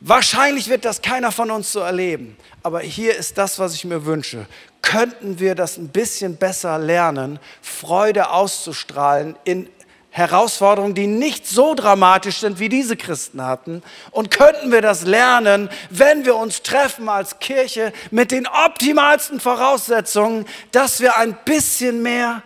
wahrscheinlich 0.00 0.68
wird 0.68 0.84
das 0.84 1.00
keiner 1.00 1.32
von 1.32 1.50
uns 1.50 1.72
so 1.72 1.80
erleben. 1.80 2.36
Aber 2.62 2.80
hier 2.80 3.16
ist 3.16 3.38
das, 3.38 3.58
was 3.58 3.72
ich 3.72 3.86
mir 3.86 4.04
wünsche. 4.04 4.44
Könnten 4.82 5.40
wir 5.40 5.54
das 5.54 5.78
ein 5.78 5.88
bisschen 5.88 6.36
besser 6.36 6.78
lernen, 6.78 7.38
Freude 7.62 8.30
auszustrahlen 8.32 9.34
in 9.44 9.70
Herausforderungen, 10.18 10.94
die 10.94 11.06
nicht 11.06 11.46
so 11.46 11.74
dramatisch 11.74 12.38
sind, 12.38 12.58
wie 12.58 12.68
diese 12.68 12.96
Christen 12.96 13.42
hatten. 13.42 13.82
Und 14.10 14.30
könnten 14.30 14.72
wir 14.72 14.82
das 14.82 15.06
lernen, 15.06 15.70
wenn 15.90 16.26
wir 16.26 16.34
uns 16.34 16.62
treffen 16.62 17.08
als 17.08 17.38
Kirche 17.38 17.92
mit 18.10 18.32
den 18.32 18.46
optimalsten 18.46 19.38
Voraussetzungen, 19.38 20.44
dass 20.72 21.00
wir 21.00 21.16
ein 21.16 21.38
bisschen 21.44 22.02
mehr 22.02 22.42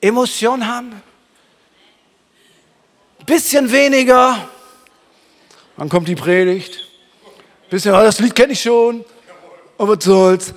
Emotion 0.00 0.66
haben? 0.66 1.02
Ein 3.20 3.26
bisschen 3.26 3.70
weniger. 3.70 4.48
Dann 5.76 5.88
kommt 5.88 6.08
die 6.08 6.16
Predigt. 6.16 6.80
Ein 7.64 7.70
bisschen, 7.70 7.94
oh, 7.94 7.98
das 7.98 8.18
Lied 8.18 8.34
kenne 8.34 8.52
ich 8.52 8.60
schon. 8.60 9.04
Aber 9.78 9.96
was 9.96 10.04
soll's. 10.04 10.54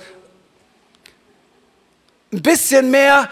Ein 2.32 2.42
bisschen 2.42 2.90
mehr 2.90 3.30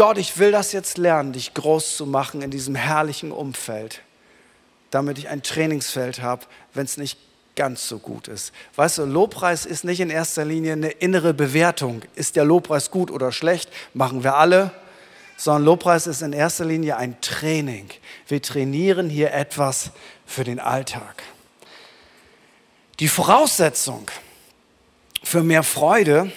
Gott, 0.00 0.16
ich 0.16 0.38
will 0.38 0.50
das 0.50 0.72
jetzt 0.72 0.96
lernen, 0.96 1.34
dich 1.34 1.52
groß 1.52 1.98
zu 1.98 2.06
machen 2.06 2.40
in 2.40 2.50
diesem 2.50 2.74
herrlichen 2.74 3.32
Umfeld, 3.32 4.00
damit 4.90 5.18
ich 5.18 5.28
ein 5.28 5.42
Trainingsfeld 5.42 6.22
habe, 6.22 6.46
wenn 6.72 6.86
es 6.86 6.96
nicht 6.96 7.18
ganz 7.54 7.86
so 7.86 7.98
gut 7.98 8.26
ist. 8.26 8.54
Weißt 8.76 8.96
du, 8.96 9.04
Lobpreis 9.04 9.66
ist 9.66 9.84
nicht 9.84 10.00
in 10.00 10.08
erster 10.08 10.46
Linie 10.46 10.72
eine 10.72 10.88
innere 10.88 11.34
Bewertung. 11.34 12.00
Ist 12.14 12.36
der 12.36 12.46
Lobpreis 12.46 12.90
gut 12.90 13.10
oder 13.10 13.30
schlecht? 13.30 13.68
Machen 13.92 14.24
wir 14.24 14.36
alle. 14.36 14.70
Sondern 15.36 15.64
Lobpreis 15.64 16.06
ist 16.06 16.22
in 16.22 16.32
erster 16.32 16.64
Linie 16.64 16.96
ein 16.96 17.20
Training. 17.20 17.90
Wir 18.26 18.40
trainieren 18.40 19.10
hier 19.10 19.34
etwas 19.34 19.90
für 20.24 20.44
den 20.44 20.60
Alltag. 20.60 21.22
Die 23.00 23.08
Voraussetzung 23.08 24.10
für 25.22 25.42
mehr 25.42 25.62
Freude 25.62 26.32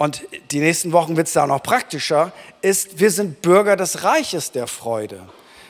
und 0.00 0.22
die 0.50 0.60
nächsten 0.60 0.92
Wochen 0.92 1.18
wird 1.18 1.26
es 1.26 1.34
da 1.34 1.46
noch 1.46 1.62
praktischer, 1.62 2.32
ist, 2.62 3.00
wir 3.00 3.10
sind 3.10 3.42
Bürger 3.42 3.76
des 3.76 4.02
Reiches 4.02 4.50
der 4.50 4.66
Freude. 4.66 5.20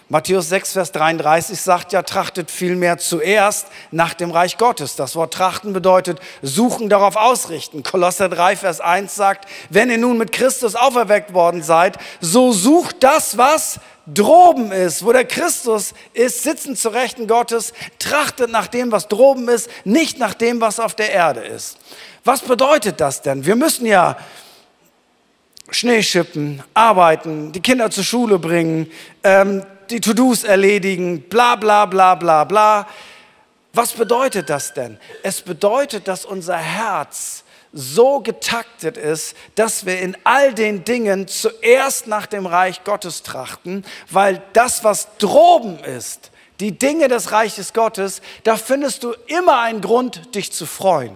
Matthäus 0.09 0.49
6, 0.51 0.75
Vers 0.75 0.93
33 0.93 1.61
sagt 1.61 1.93
ja, 1.93 2.03
trachtet 2.03 2.49
vielmehr 2.49 2.99
zuerst 2.99 3.67
nach 3.91 4.15
dem 4.15 4.31
Reich 4.31 4.57
Gottes. 4.57 4.95
Das 4.95 5.17
Wort 5.17 5.35
trachten 5.35 5.73
bedeutet 5.73 6.21
suchen, 6.43 6.89
darauf 6.89 7.17
ausrichten. 7.17 7.83
Kolosser 7.83 8.29
3, 8.29 8.55
Vers 8.55 8.81
1 8.81 9.13
sagt, 9.13 9.49
wenn 9.69 9.91
ihr 9.91 9.99
nun 9.99 10.17
mit 10.17 10.31
Christus 10.31 10.77
auferweckt 10.77 11.35
worden 11.35 11.65
seid, 11.65 11.99
so 12.21 12.53
sucht 12.53 13.03
das, 13.03 13.37
was 13.37 13.81
droben 14.07 14.71
ist, 14.71 15.05
wo 15.05 15.13
der 15.13 15.25
Christus 15.25 15.93
ist, 16.13 16.45
sitzen 16.45 16.77
zu 16.77 16.91
Rechten 16.91 17.27
Gottes, 17.27 17.73
trachtet 17.99 18.51
nach 18.51 18.69
dem, 18.69 18.93
was 18.93 19.09
droben 19.09 19.49
ist, 19.49 19.69
nicht 19.85 20.19
nach 20.21 20.35
dem, 20.35 20.61
was 20.61 20.79
auf 20.79 20.95
der 20.95 21.11
Erde 21.11 21.41
ist. 21.41 21.79
Was 22.25 22.43
bedeutet 22.43 23.01
das 23.01 23.23
denn? 23.23 23.47
Wir 23.47 23.57
müssen 23.57 23.87
ja 23.87 24.17
Schnee 25.71 26.03
schippen, 26.03 26.63
arbeiten, 26.75 27.53
die 27.53 27.61
Kinder 27.61 27.91
zur 27.91 28.05
Schule 28.05 28.39
bringen, 28.39 28.91
ähm, 29.23 29.65
die 29.89 30.01
To-Dos 30.01 30.45
erledigen, 30.45 31.23
bla 31.23 31.57
bla 31.57 31.87
bla 31.87 32.15
bla 32.15 32.45
bla. 32.45 32.87
Was 33.73 33.93
bedeutet 33.93 34.51
das 34.51 34.75
denn? 34.75 34.99
Es 35.23 35.41
bedeutet, 35.43 36.09
dass 36.09 36.25
unser 36.25 36.57
Herz 36.57 37.45
so 37.73 38.21
getaktet 38.21 38.97
ist, 38.97 39.37
dass 39.55 39.87
wir 39.87 40.01
in 40.01 40.17
all 40.25 40.53
den 40.55 40.85
Dingen 40.85 41.29
zuerst 41.29 42.09
nach 42.09 42.27
dem 42.27 42.47
Reich 42.47 42.83
Gottes 42.83 43.23
trachten, 43.23 43.85
weil 44.11 44.43
das, 44.55 44.83
was 44.83 45.17
droben 45.19 45.79
ist, 45.79 46.33
die 46.59 46.77
Dinge 46.77 47.09
des 47.09 47.31
Reiches 47.31 47.73
Gottes, 47.73 48.23
da 48.43 48.57
findest 48.57 49.05
du 49.05 49.15
immer 49.29 49.61
einen 49.61 49.81
Grund, 49.81 50.35
dich 50.35 50.53
zu 50.53 50.67
freuen. 50.67 51.15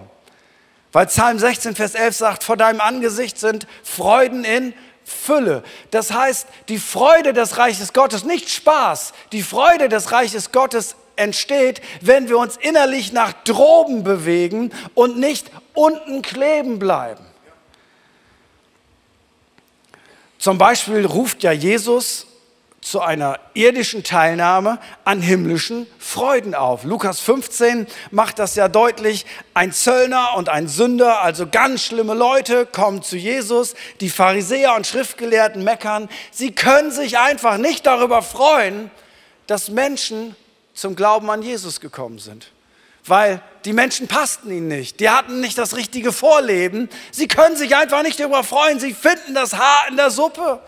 Weil 0.95 1.07
Psalm 1.07 1.41
16, 1.41 1.75
Vers 1.75 1.97
11 1.97 2.17
sagt, 2.17 2.45
vor 2.45 2.57
deinem 2.57 2.81
Angesicht 2.81 3.37
sind 3.37 3.67
Freuden 3.83 4.45
in 4.45 4.73
Fülle. 5.05 5.65
Das 5.91 6.13
heißt, 6.13 6.47
die 6.69 6.79
Freude 6.79 7.33
des 7.33 7.59
Reiches 7.59 7.93
Gottes, 7.93 8.23
nicht 8.23 8.49
Spaß, 8.49 9.13
die 9.33 9.43
Freude 9.43 9.89
des 9.89 10.13
Reiches 10.13 10.53
Gottes 10.53 10.95
entsteht, 11.17 11.83
wenn 12.01 12.29
wir 12.29 12.39
uns 12.39 12.57
innerlich 12.57 13.13
nach 13.13 13.33
droben 13.43 14.05
bewegen 14.05 14.71
und 14.95 15.19
nicht 15.19 15.51
unten 15.75 16.23
kleben 16.23 16.79
bleiben. 16.79 17.27
Zum 20.39 20.59
Beispiel 20.59 21.05
ruft 21.07 21.43
ja 21.43 21.51
Jesus 21.51 22.29
zu 22.85 23.01
einer 23.01 23.41
irdischen 23.55 24.05
Teilnahme 24.05 24.79
an 25.05 25.23
himmlischen 25.23 25.87
Freuden 25.99 26.55
auf. 26.55 26.85
Lukas 26.85 27.19
15 27.21 27.87
macht 28.11 28.39
das 28.39 28.57
ja 28.57 28.69
deutlich. 28.69 29.25
Ein 29.55 29.73
Zöllner 29.73 30.37
und 30.37 30.51
ein 30.51 30.69
Sünder, 30.69 31.23
also 31.23 31.47
ganz 31.47 31.83
schlimme 31.83 32.13
Leute, 32.13 32.67
kommen 32.67 33.03
zu 33.03 33.17
Jesus. 33.17 33.75
Die 34.03 34.11
Pharisäer 34.11 34.75
und 34.75 34.87
Schriftgelehrten 34.87 35.65
meckern. 35.65 36.11
Sie 36.31 36.53
können 36.53 36.91
sich 36.91 37.19
einfach 37.19 37.57
nicht 37.57 37.87
darüber 37.87 38.21
freuen, 38.21 38.91
dass 39.47 39.71
Menschen 39.71 40.37
zum 40.75 40.95
Glauben 40.95 41.31
an 41.31 41.41
Jesus 41.41 41.81
gekommen 41.81 42.19
sind. 42.19 42.51
Weil 43.07 43.41
die 43.65 43.73
Menschen 43.73 44.09
passten 44.09 44.51
ihnen 44.51 44.69
nicht. 44.69 45.01
Die 45.01 45.09
hatten 45.09 45.41
nicht 45.41 45.57
das 45.57 45.75
richtige 45.75 46.13
Vorleben. 46.13 46.91
Sie 47.13 47.29
können 47.29 47.57
sich 47.57 47.77
einfach 47.77 48.03
nicht 48.03 48.21
darüber 48.21 48.45
freuen. 48.45 48.79
Sie 48.79 48.93
finden 48.93 49.35
das 49.35 49.55
Haar 49.55 49.89
in 49.89 49.97
der 49.97 50.11
Suppe. 50.11 50.61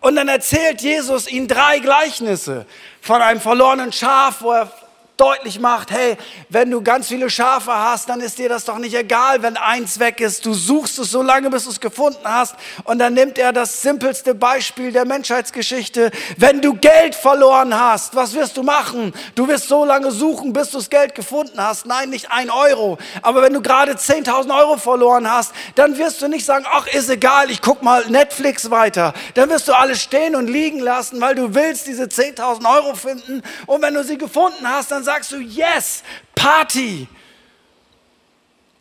Und 0.00 0.16
dann 0.16 0.28
erzählt 0.28 0.80
Jesus 0.80 1.30
ihnen 1.30 1.46
drei 1.46 1.78
Gleichnisse 1.78 2.66
von 3.02 3.20
einem 3.20 3.40
verlorenen 3.40 3.92
Schaf, 3.92 4.40
wo 4.40 4.52
er 4.52 4.72
deutlich 5.20 5.60
macht, 5.60 5.90
hey, 5.90 6.16
wenn 6.48 6.70
du 6.70 6.82
ganz 6.82 7.08
viele 7.08 7.28
Schafe 7.28 7.72
hast, 7.72 8.08
dann 8.08 8.20
ist 8.20 8.38
dir 8.38 8.48
das 8.48 8.64
doch 8.64 8.78
nicht 8.78 8.94
egal, 8.94 9.42
wenn 9.42 9.58
eins 9.58 9.98
weg 9.98 10.20
ist. 10.20 10.46
Du 10.46 10.54
suchst 10.54 10.98
es 10.98 11.10
so 11.10 11.20
lange, 11.20 11.50
bis 11.50 11.64
du 11.64 11.70
es 11.70 11.80
gefunden 11.80 12.24
hast. 12.24 12.54
Und 12.84 12.98
dann 12.98 13.12
nimmt 13.12 13.36
er 13.36 13.52
das 13.52 13.82
simpelste 13.82 14.34
Beispiel 14.34 14.92
der 14.92 15.04
Menschheitsgeschichte. 15.04 16.10
Wenn 16.38 16.62
du 16.62 16.74
Geld 16.74 17.14
verloren 17.14 17.78
hast, 17.78 18.16
was 18.16 18.32
wirst 18.32 18.56
du 18.56 18.62
machen? 18.62 19.12
Du 19.34 19.46
wirst 19.46 19.68
so 19.68 19.84
lange 19.84 20.10
suchen, 20.10 20.54
bis 20.54 20.70
du 20.70 20.78
das 20.78 20.88
Geld 20.88 21.14
gefunden 21.14 21.62
hast. 21.62 21.84
Nein, 21.84 22.08
nicht 22.08 22.32
ein 22.32 22.48
Euro. 22.48 22.96
Aber 23.20 23.42
wenn 23.42 23.52
du 23.52 23.60
gerade 23.60 23.92
10.000 23.92 24.56
Euro 24.58 24.78
verloren 24.78 25.30
hast, 25.30 25.52
dann 25.74 25.98
wirst 25.98 26.22
du 26.22 26.28
nicht 26.28 26.46
sagen, 26.46 26.64
ach, 26.70 26.86
ist 26.86 27.10
egal, 27.10 27.50
ich 27.50 27.60
guck 27.60 27.82
mal 27.82 28.06
Netflix 28.08 28.70
weiter. 28.70 29.12
Dann 29.34 29.50
wirst 29.50 29.68
du 29.68 29.74
alles 29.74 30.00
stehen 30.00 30.34
und 30.34 30.46
liegen 30.46 30.78
lassen, 30.78 31.20
weil 31.20 31.34
du 31.34 31.54
willst 31.54 31.86
diese 31.86 32.04
10.000 32.04 32.74
Euro 32.74 32.94
finden. 32.94 33.42
Und 33.66 33.82
wenn 33.82 33.92
du 33.92 34.02
sie 34.02 34.16
gefunden 34.16 34.66
hast, 34.66 34.90
dann 34.90 35.04
sagst 35.10 35.32
du, 35.32 35.38
yes, 35.40 36.04
Party. 36.36 37.08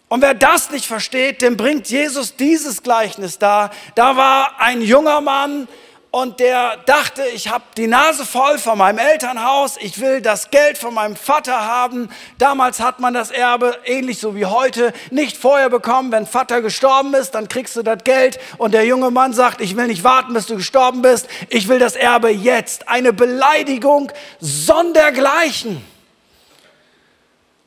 Und 0.09 0.21
wer 0.21 0.35
das 0.35 0.69
nicht 0.69 0.85
versteht, 0.85 1.41
dem 1.41 1.57
bringt 1.57 1.89
Jesus 1.89 2.35
dieses 2.35 2.83
Gleichnis 2.83 3.39
da. 3.39 3.71
Da 3.95 4.15
war 4.15 4.61
ein 4.61 4.83
junger 4.83 5.21
Mann, 5.21 5.67
und 6.11 6.39
der 6.39 6.77
dachte, 6.87 7.23
ich 7.35 7.49
habe 7.49 7.63
die 7.77 7.85
Nase 7.85 8.25
voll 8.25 8.57
von 8.57 8.79
meinem 8.79 8.97
Elternhaus, 8.97 9.77
ich 9.79 9.99
will 9.99 10.21
das 10.21 10.49
Geld 10.49 10.79
von 10.79 10.91
meinem 10.95 11.15
Vater 11.15 11.67
haben. 11.67 12.09
Damals 12.39 12.79
hat 12.79 12.99
man 12.99 13.13
das 13.13 13.29
Erbe, 13.29 13.77
ähnlich 13.85 14.17
so 14.17 14.35
wie 14.35 14.47
heute, 14.47 14.91
nicht 15.11 15.37
vorher 15.37 15.69
bekommen. 15.69 16.11
Wenn 16.11 16.25
Vater 16.25 16.63
gestorben 16.63 17.13
ist, 17.13 17.35
dann 17.35 17.47
kriegst 17.47 17.75
du 17.75 17.83
das 17.83 18.03
Geld. 18.03 18.39
Und 18.57 18.73
der 18.73 18.85
junge 18.85 19.11
Mann 19.11 19.33
sagt, 19.33 19.61
ich 19.61 19.77
will 19.77 19.85
nicht 19.85 20.03
warten, 20.03 20.33
bis 20.33 20.47
du 20.47 20.55
gestorben 20.55 21.03
bist, 21.03 21.27
ich 21.47 21.67
will 21.67 21.77
das 21.77 21.95
Erbe 21.95 22.29
jetzt. 22.29 22.87
Eine 22.87 23.13
Beleidigung 23.13 24.11
sondergleichen. 24.39 25.79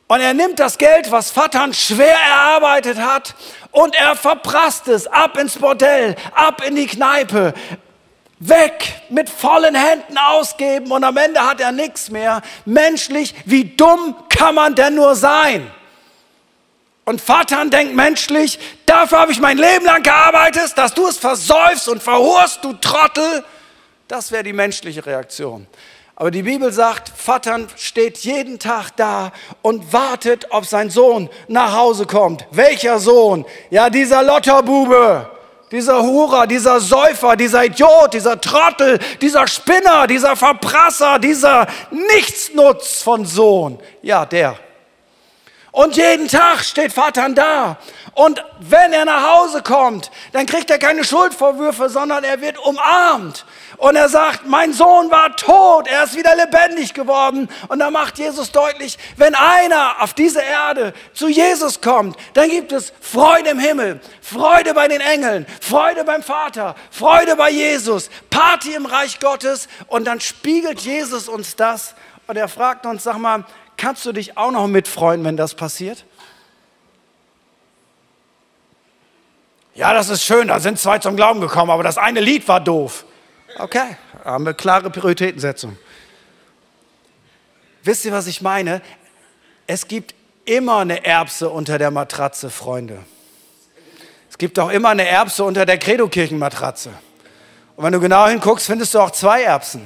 Und 0.08 0.20
er 0.20 0.34
nimmt 0.34 0.58
das 0.58 0.76
Geld, 0.76 1.10
was 1.10 1.30
Vattern 1.30 1.72
schwer 1.72 2.16
erarbeitet 2.16 2.98
hat, 2.98 3.34
und 3.70 3.94
er 3.94 4.14
verprasst 4.14 4.88
es 4.88 5.06
ab 5.06 5.38
ins 5.38 5.56
Bordell, 5.56 6.14
ab 6.34 6.62
in 6.66 6.76
die 6.76 6.86
Kneipe, 6.86 7.54
weg, 8.38 9.02
mit 9.08 9.30
vollen 9.30 9.74
Händen 9.74 10.18
ausgeben 10.18 10.90
und 10.90 11.04
am 11.04 11.16
Ende 11.16 11.46
hat 11.46 11.60
er 11.60 11.72
nichts 11.72 12.10
mehr. 12.10 12.42
Menschlich, 12.64 13.34
wie 13.46 13.64
dumm 13.64 14.16
kann 14.28 14.54
man 14.54 14.74
denn 14.74 14.96
nur 14.96 15.14
sein? 15.14 15.70
Und 17.04 17.20
Vattern 17.20 17.70
denkt 17.70 17.94
menschlich, 17.94 18.58
dafür 18.86 19.20
habe 19.20 19.32
ich 19.32 19.40
mein 19.40 19.58
Leben 19.58 19.84
lang 19.84 20.02
gearbeitet, 20.02 20.72
dass 20.76 20.94
du 20.94 21.06
es 21.06 21.18
versäufst 21.18 21.88
und 21.88 22.02
verhurst, 22.02 22.62
du 22.62 22.74
Trottel. 22.74 23.44
Das 24.06 24.30
wäre 24.30 24.42
die 24.42 24.52
menschliche 24.52 25.04
Reaktion. 25.04 25.66
Aber 26.22 26.30
die 26.30 26.44
Bibel 26.44 26.70
sagt, 26.70 27.08
Vater 27.08 27.58
steht 27.76 28.18
jeden 28.18 28.60
Tag 28.60 28.90
da 28.94 29.32
und 29.60 29.92
wartet, 29.92 30.46
ob 30.50 30.64
sein 30.66 30.88
Sohn 30.88 31.28
nach 31.48 31.76
Hause 31.76 32.06
kommt. 32.06 32.46
Welcher 32.52 33.00
Sohn? 33.00 33.44
Ja, 33.70 33.90
dieser 33.90 34.22
Lotterbube, 34.22 35.28
dieser 35.72 36.00
Hurer, 36.00 36.46
dieser 36.46 36.78
Säufer, 36.78 37.34
dieser 37.34 37.64
Idiot, 37.64 38.14
dieser 38.14 38.40
Trottel, 38.40 39.00
dieser 39.20 39.48
Spinner, 39.48 40.06
dieser 40.06 40.36
Verprasser, 40.36 41.18
dieser 41.18 41.66
Nichtsnutz 41.90 43.02
von 43.02 43.26
Sohn. 43.26 43.80
Ja, 44.00 44.24
der. 44.24 44.54
Und 45.72 45.96
jeden 45.96 46.28
Tag 46.28 46.62
steht 46.64 46.92
Vater 46.92 47.30
da. 47.30 47.78
Und 48.14 48.44
wenn 48.60 48.92
er 48.92 49.06
nach 49.06 49.36
Hause 49.36 49.62
kommt, 49.62 50.10
dann 50.32 50.44
kriegt 50.44 50.70
er 50.70 50.78
keine 50.78 51.02
Schuldvorwürfe, 51.02 51.88
sondern 51.88 52.24
er 52.24 52.42
wird 52.42 52.58
umarmt. 52.58 53.46
Und 53.78 53.96
er 53.96 54.10
sagt, 54.10 54.46
mein 54.46 54.74
Sohn 54.74 55.10
war 55.10 55.34
tot, 55.34 55.88
er 55.88 56.04
ist 56.04 56.14
wieder 56.14 56.36
lebendig 56.36 56.92
geworden. 56.92 57.48
Und 57.68 57.78
da 57.78 57.90
macht 57.90 58.18
Jesus 58.18 58.52
deutlich, 58.52 58.98
wenn 59.16 59.34
einer 59.34 60.02
auf 60.02 60.12
diese 60.12 60.42
Erde 60.42 60.92
zu 61.14 61.28
Jesus 61.28 61.80
kommt, 61.80 62.18
dann 62.34 62.50
gibt 62.50 62.70
es 62.72 62.92
Freude 63.00 63.48
im 63.48 63.58
Himmel, 63.58 63.98
Freude 64.20 64.74
bei 64.74 64.88
den 64.88 65.00
Engeln, 65.00 65.46
Freude 65.62 66.04
beim 66.04 66.22
Vater, 66.22 66.74
Freude 66.90 67.34
bei 67.34 67.48
Jesus, 67.48 68.10
Party 68.28 68.74
im 68.74 68.84
Reich 68.84 69.18
Gottes. 69.20 69.68
Und 69.86 70.04
dann 70.04 70.20
spiegelt 70.20 70.80
Jesus 70.80 71.28
uns 71.28 71.56
das. 71.56 71.94
Und 72.26 72.36
er 72.36 72.48
fragt 72.48 72.84
uns, 72.86 73.02
sag 73.02 73.18
mal, 73.18 73.44
kannst 73.82 74.06
du 74.06 74.12
dich 74.12 74.38
auch 74.38 74.52
noch 74.52 74.68
mitfreuen, 74.68 75.24
wenn 75.24 75.36
das 75.36 75.56
passiert? 75.56 76.04
Ja, 79.74 79.92
das 79.92 80.08
ist 80.08 80.22
schön, 80.22 80.46
da 80.46 80.60
sind 80.60 80.78
zwei 80.78 81.00
zum 81.00 81.16
Glauben 81.16 81.40
gekommen, 81.40 81.72
aber 81.72 81.82
das 81.82 81.98
eine 81.98 82.20
Lied 82.20 82.46
war 82.46 82.60
doof. 82.60 83.04
Okay, 83.58 83.96
haben 84.24 84.46
wir 84.46 84.54
klare 84.54 84.88
Prioritätensetzung. 84.88 85.76
Wisst 87.82 88.04
ihr, 88.04 88.12
was 88.12 88.28
ich 88.28 88.40
meine? 88.40 88.82
Es 89.66 89.88
gibt 89.88 90.14
immer 90.44 90.78
eine 90.78 91.04
Erbse 91.04 91.50
unter 91.50 91.76
der 91.76 91.90
Matratze, 91.90 92.50
Freunde. 92.50 92.98
Es 94.30 94.38
gibt 94.38 94.60
auch 94.60 94.70
immer 94.70 94.90
eine 94.90 95.08
Erbse 95.08 95.42
unter 95.42 95.66
der 95.66 95.78
Credo-Kirchenmatratze. 95.78 96.90
Und 97.74 97.84
wenn 97.84 97.92
du 97.92 97.98
genau 97.98 98.28
hinguckst, 98.28 98.64
findest 98.64 98.94
du 98.94 99.00
auch 99.00 99.10
zwei 99.10 99.42
Erbsen. 99.42 99.84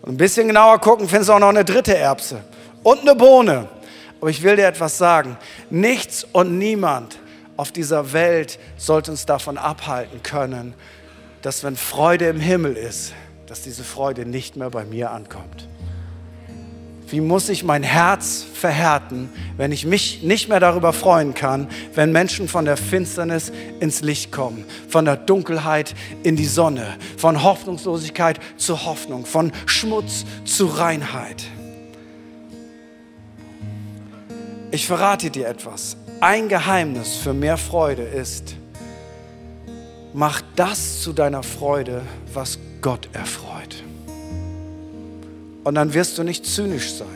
Und 0.00 0.14
ein 0.14 0.16
bisschen 0.16 0.46
genauer 0.46 0.78
gucken, 0.78 1.06
findest 1.10 1.28
du 1.28 1.34
auch 1.34 1.38
noch 1.40 1.50
eine 1.50 1.66
dritte 1.66 1.94
Erbse. 1.94 2.42
Und 2.82 3.00
eine 3.00 3.14
Bohne. 3.14 3.68
Aber 4.20 4.30
ich 4.30 4.42
will 4.42 4.56
dir 4.56 4.66
etwas 4.66 4.98
sagen. 4.98 5.36
Nichts 5.70 6.26
und 6.32 6.58
niemand 6.58 7.18
auf 7.56 7.72
dieser 7.72 8.12
Welt 8.12 8.58
sollte 8.76 9.10
uns 9.10 9.26
davon 9.26 9.58
abhalten 9.58 10.22
können, 10.22 10.74
dass 11.42 11.64
wenn 11.64 11.76
Freude 11.76 12.26
im 12.26 12.40
Himmel 12.40 12.76
ist, 12.76 13.12
dass 13.46 13.62
diese 13.62 13.84
Freude 13.84 14.26
nicht 14.26 14.56
mehr 14.56 14.70
bei 14.70 14.84
mir 14.84 15.10
ankommt. 15.10 15.68
wie 17.08 17.20
muss 17.20 17.48
ich 17.48 17.64
mein 17.64 17.82
Herz 17.82 18.44
verhärten, 18.54 19.30
wenn 19.56 19.72
ich 19.72 19.84
mich 19.84 20.22
nicht 20.22 20.48
mehr 20.48 20.60
darüber 20.60 20.92
freuen 20.92 21.34
kann, 21.34 21.66
wenn 21.94 22.12
Menschen 22.12 22.46
von 22.46 22.64
der 22.64 22.76
Finsternis 22.76 23.50
ins 23.80 24.00
Licht 24.00 24.30
kommen, 24.30 24.64
von 24.88 25.04
der 25.04 25.16
Dunkelheit 25.16 25.94
in 26.22 26.36
die 26.36 26.46
Sonne, 26.46 26.86
von 27.16 27.42
Hoffnungslosigkeit 27.42 28.38
zu 28.56 28.84
Hoffnung, 28.84 29.26
von 29.26 29.50
Schmutz 29.66 30.24
zu 30.44 30.66
Reinheit. 30.66 31.42
Ich 34.72 34.86
verrate 34.86 35.30
dir 35.30 35.48
etwas. 35.48 35.96
Ein 36.20 36.48
Geheimnis 36.48 37.16
für 37.16 37.34
mehr 37.34 37.56
Freude 37.56 38.02
ist, 38.02 38.54
mach 40.12 40.42
das 40.54 41.02
zu 41.02 41.12
deiner 41.12 41.42
Freude, 41.42 42.02
was 42.32 42.58
Gott 42.80 43.08
erfreut. 43.12 43.82
Und 45.64 45.74
dann 45.74 45.92
wirst 45.92 46.18
du 46.18 46.22
nicht 46.22 46.46
zynisch 46.46 46.94
sein. 46.94 47.08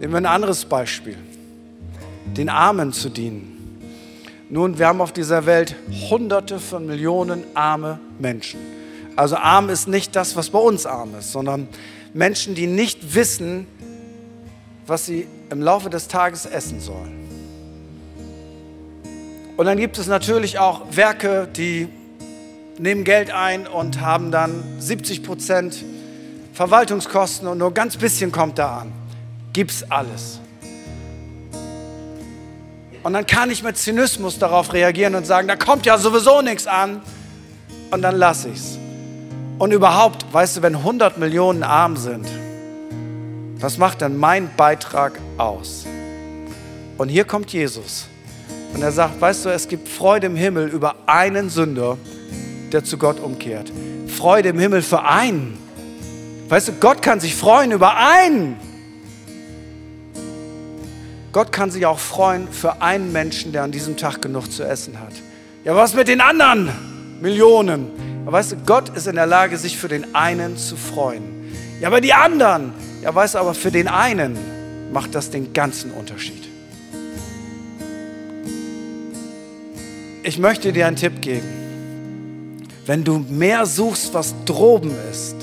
Nehmen 0.00 0.12
wir 0.12 0.18
ein 0.18 0.26
anderes 0.26 0.64
Beispiel. 0.64 1.16
Den 2.36 2.48
Armen 2.48 2.92
zu 2.92 3.08
dienen. 3.08 3.78
Nun, 4.50 4.78
wir 4.78 4.88
haben 4.88 5.00
auf 5.00 5.12
dieser 5.12 5.46
Welt 5.46 5.76
hunderte 6.10 6.58
von 6.58 6.86
Millionen 6.86 7.44
arme 7.54 8.00
Menschen. 8.18 8.60
Also 9.14 9.36
arm 9.36 9.70
ist 9.70 9.86
nicht 9.86 10.16
das, 10.16 10.34
was 10.34 10.50
bei 10.50 10.58
uns 10.58 10.84
arm 10.84 11.14
ist, 11.14 11.30
sondern 11.30 11.68
Menschen, 12.12 12.54
die 12.54 12.66
nicht 12.66 13.14
wissen, 13.14 13.66
was 14.86 15.06
sie 15.06 15.26
im 15.50 15.62
Laufe 15.62 15.90
des 15.90 16.08
Tages 16.08 16.46
essen 16.46 16.80
sollen. 16.80 17.24
Und 19.56 19.66
dann 19.66 19.78
gibt 19.78 19.98
es 19.98 20.06
natürlich 20.06 20.58
auch 20.58 20.82
Werke, 20.90 21.46
die 21.46 21.88
nehmen 22.78 23.04
Geld 23.04 23.30
ein 23.30 23.66
und 23.66 24.00
haben 24.00 24.30
dann 24.30 24.64
70 24.78 25.22
Prozent 25.22 25.84
Verwaltungskosten 26.52 27.46
und 27.48 27.58
nur 27.58 27.72
ganz 27.72 27.96
bisschen 27.96 28.32
kommt 28.32 28.58
da 28.58 28.78
an. 28.78 28.92
Gibt's 29.52 29.84
alles. 29.88 30.40
Und 33.04 33.12
dann 33.12 33.26
kann 33.26 33.50
ich 33.50 33.62
mit 33.62 33.76
Zynismus 33.76 34.38
darauf 34.38 34.72
reagieren 34.72 35.14
und 35.14 35.26
sagen, 35.26 35.46
da 35.46 35.56
kommt 35.56 35.84
ja 35.86 35.98
sowieso 35.98 36.40
nichts 36.42 36.66
an. 36.66 37.02
Und 37.90 38.02
dann 38.02 38.16
lasse 38.16 38.48
ich's. 38.48 38.78
Und 39.58 39.72
überhaupt, 39.72 40.24
weißt 40.32 40.56
du, 40.56 40.62
wenn 40.62 40.74
100 40.74 41.18
Millionen 41.18 41.62
arm 41.62 41.96
sind, 41.96 42.26
was 43.58 43.78
macht 43.78 44.02
dann 44.02 44.16
mein 44.16 44.50
Beitrag 44.56 45.12
aus? 45.38 45.86
Und 46.98 47.08
hier 47.08 47.24
kommt 47.24 47.52
Jesus. 47.52 48.06
Und 48.74 48.82
er 48.82 48.92
sagt, 48.92 49.20
weißt 49.20 49.44
du, 49.44 49.48
es 49.50 49.68
gibt 49.68 49.88
Freude 49.88 50.26
im 50.26 50.36
Himmel 50.36 50.68
über 50.68 50.96
einen 51.06 51.50
Sünder, 51.50 51.96
der 52.72 52.84
zu 52.84 52.98
Gott 52.98 53.20
umkehrt. 53.20 53.70
Freude 54.08 54.50
im 54.50 54.58
Himmel 54.58 54.82
für 54.82 55.04
einen. 55.04 55.56
Weißt 56.48 56.68
du, 56.68 56.72
Gott 56.72 57.02
kann 57.02 57.20
sich 57.20 57.34
freuen 57.34 57.72
über 57.72 57.96
einen. 57.96 58.56
Gott 61.32 61.50
kann 61.50 61.70
sich 61.70 61.86
auch 61.86 61.98
freuen 61.98 62.48
für 62.48 62.80
einen 62.80 63.12
Menschen, 63.12 63.52
der 63.52 63.62
an 63.62 63.72
diesem 63.72 63.96
Tag 63.96 64.22
genug 64.22 64.52
zu 64.52 64.62
essen 64.62 65.00
hat. 65.00 65.12
Ja, 65.64 65.74
was 65.74 65.94
mit 65.94 66.06
den 66.06 66.20
anderen 66.20 66.70
Millionen? 67.20 67.88
Aber 68.24 68.38
weißt 68.38 68.52
du, 68.52 68.56
Gott 68.66 68.90
ist 68.90 69.06
in 69.06 69.16
der 69.16 69.26
Lage, 69.26 69.56
sich 69.56 69.76
für 69.76 69.88
den 69.88 70.14
einen 70.14 70.56
zu 70.56 70.76
freuen. 70.76 71.52
Ja, 71.80 71.88
aber 71.88 72.00
die 72.00 72.12
anderen. 72.12 72.72
Ja, 73.04 73.14
weißt 73.14 73.34
du, 73.34 73.38
aber 73.38 73.52
für 73.52 73.70
den 73.70 73.86
einen 73.86 74.38
macht 74.90 75.14
das 75.14 75.28
den 75.28 75.52
ganzen 75.52 75.90
Unterschied. 75.90 76.48
Ich 80.22 80.38
möchte 80.38 80.72
dir 80.72 80.86
einen 80.86 80.96
Tipp 80.96 81.20
geben. 81.20 81.46
Wenn 82.86 83.04
du 83.04 83.18
mehr 83.18 83.66
suchst, 83.66 84.14
was 84.14 84.34
droben 84.46 84.90
ist, 85.10 85.36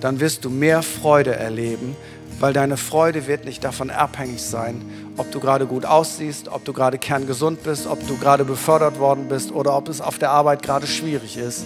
dann 0.00 0.18
wirst 0.18 0.44
du 0.44 0.50
mehr 0.50 0.82
Freude 0.82 1.36
erleben, 1.36 1.94
weil 2.40 2.52
deine 2.52 2.76
Freude 2.76 3.28
wird 3.28 3.44
nicht 3.44 3.62
davon 3.62 3.88
abhängig 3.90 4.42
sein, 4.42 4.82
ob 5.16 5.30
du 5.30 5.38
gerade 5.38 5.66
gut 5.66 5.84
aussiehst, 5.84 6.48
ob 6.48 6.64
du 6.64 6.72
gerade 6.72 6.98
kerngesund 6.98 7.62
bist, 7.62 7.86
ob 7.86 8.04
du 8.08 8.18
gerade 8.18 8.44
befördert 8.44 8.98
worden 8.98 9.28
bist 9.28 9.52
oder 9.52 9.76
ob 9.76 9.88
es 9.88 10.00
auf 10.00 10.18
der 10.18 10.30
Arbeit 10.30 10.64
gerade 10.64 10.88
schwierig 10.88 11.36
ist. 11.36 11.64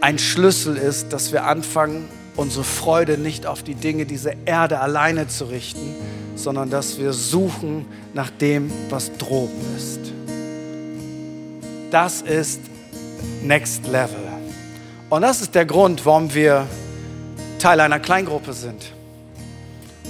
Ein 0.00 0.18
Schlüssel 0.18 0.76
ist, 0.76 1.12
dass 1.12 1.30
wir 1.30 1.44
anfangen, 1.44 2.08
unsere 2.36 2.64
Freude 2.64 3.18
nicht 3.18 3.46
auf 3.46 3.62
die 3.62 3.74
Dinge 3.74 4.06
dieser 4.06 4.32
Erde 4.46 4.80
alleine 4.80 5.28
zu 5.28 5.44
richten, 5.44 5.94
sondern 6.36 6.70
dass 6.70 6.98
wir 6.98 7.12
suchen 7.12 7.86
nach 8.14 8.30
dem, 8.30 8.70
was 8.88 9.12
droben 9.18 9.60
ist. 9.76 10.00
Das 11.90 12.22
ist 12.22 12.60
Next 13.42 13.86
Level. 13.86 14.30
Und 15.10 15.22
das 15.22 15.42
ist 15.42 15.54
der 15.54 15.66
Grund, 15.66 16.06
warum 16.06 16.32
wir 16.34 16.66
Teil 17.58 17.80
einer 17.80 17.98
Kleingruppe 17.98 18.52
sind. 18.52 18.92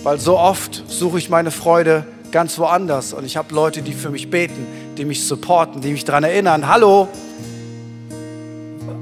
Weil 0.03 0.19
so 0.19 0.39
oft 0.39 0.85
suche 0.89 1.19
ich 1.19 1.31
meine 1.31 1.51
Freude 1.51 2.07
ganz 2.31 2.59
woanders 2.59 3.13
und 3.13 3.25
ich 3.25 3.37
habe 3.37 3.55
Leute, 3.55 3.83
die 3.83 3.93
für 3.93 4.11
mich 4.11 4.31
beten, 4.31 4.67
die 4.97 5.05
mich 5.05 5.27
supporten, 5.27 5.81
die 5.81 5.91
mich 5.93 6.05
daran 6.05 6.25
erinnern, 6.25 6.69
hallo, 6.69 7.09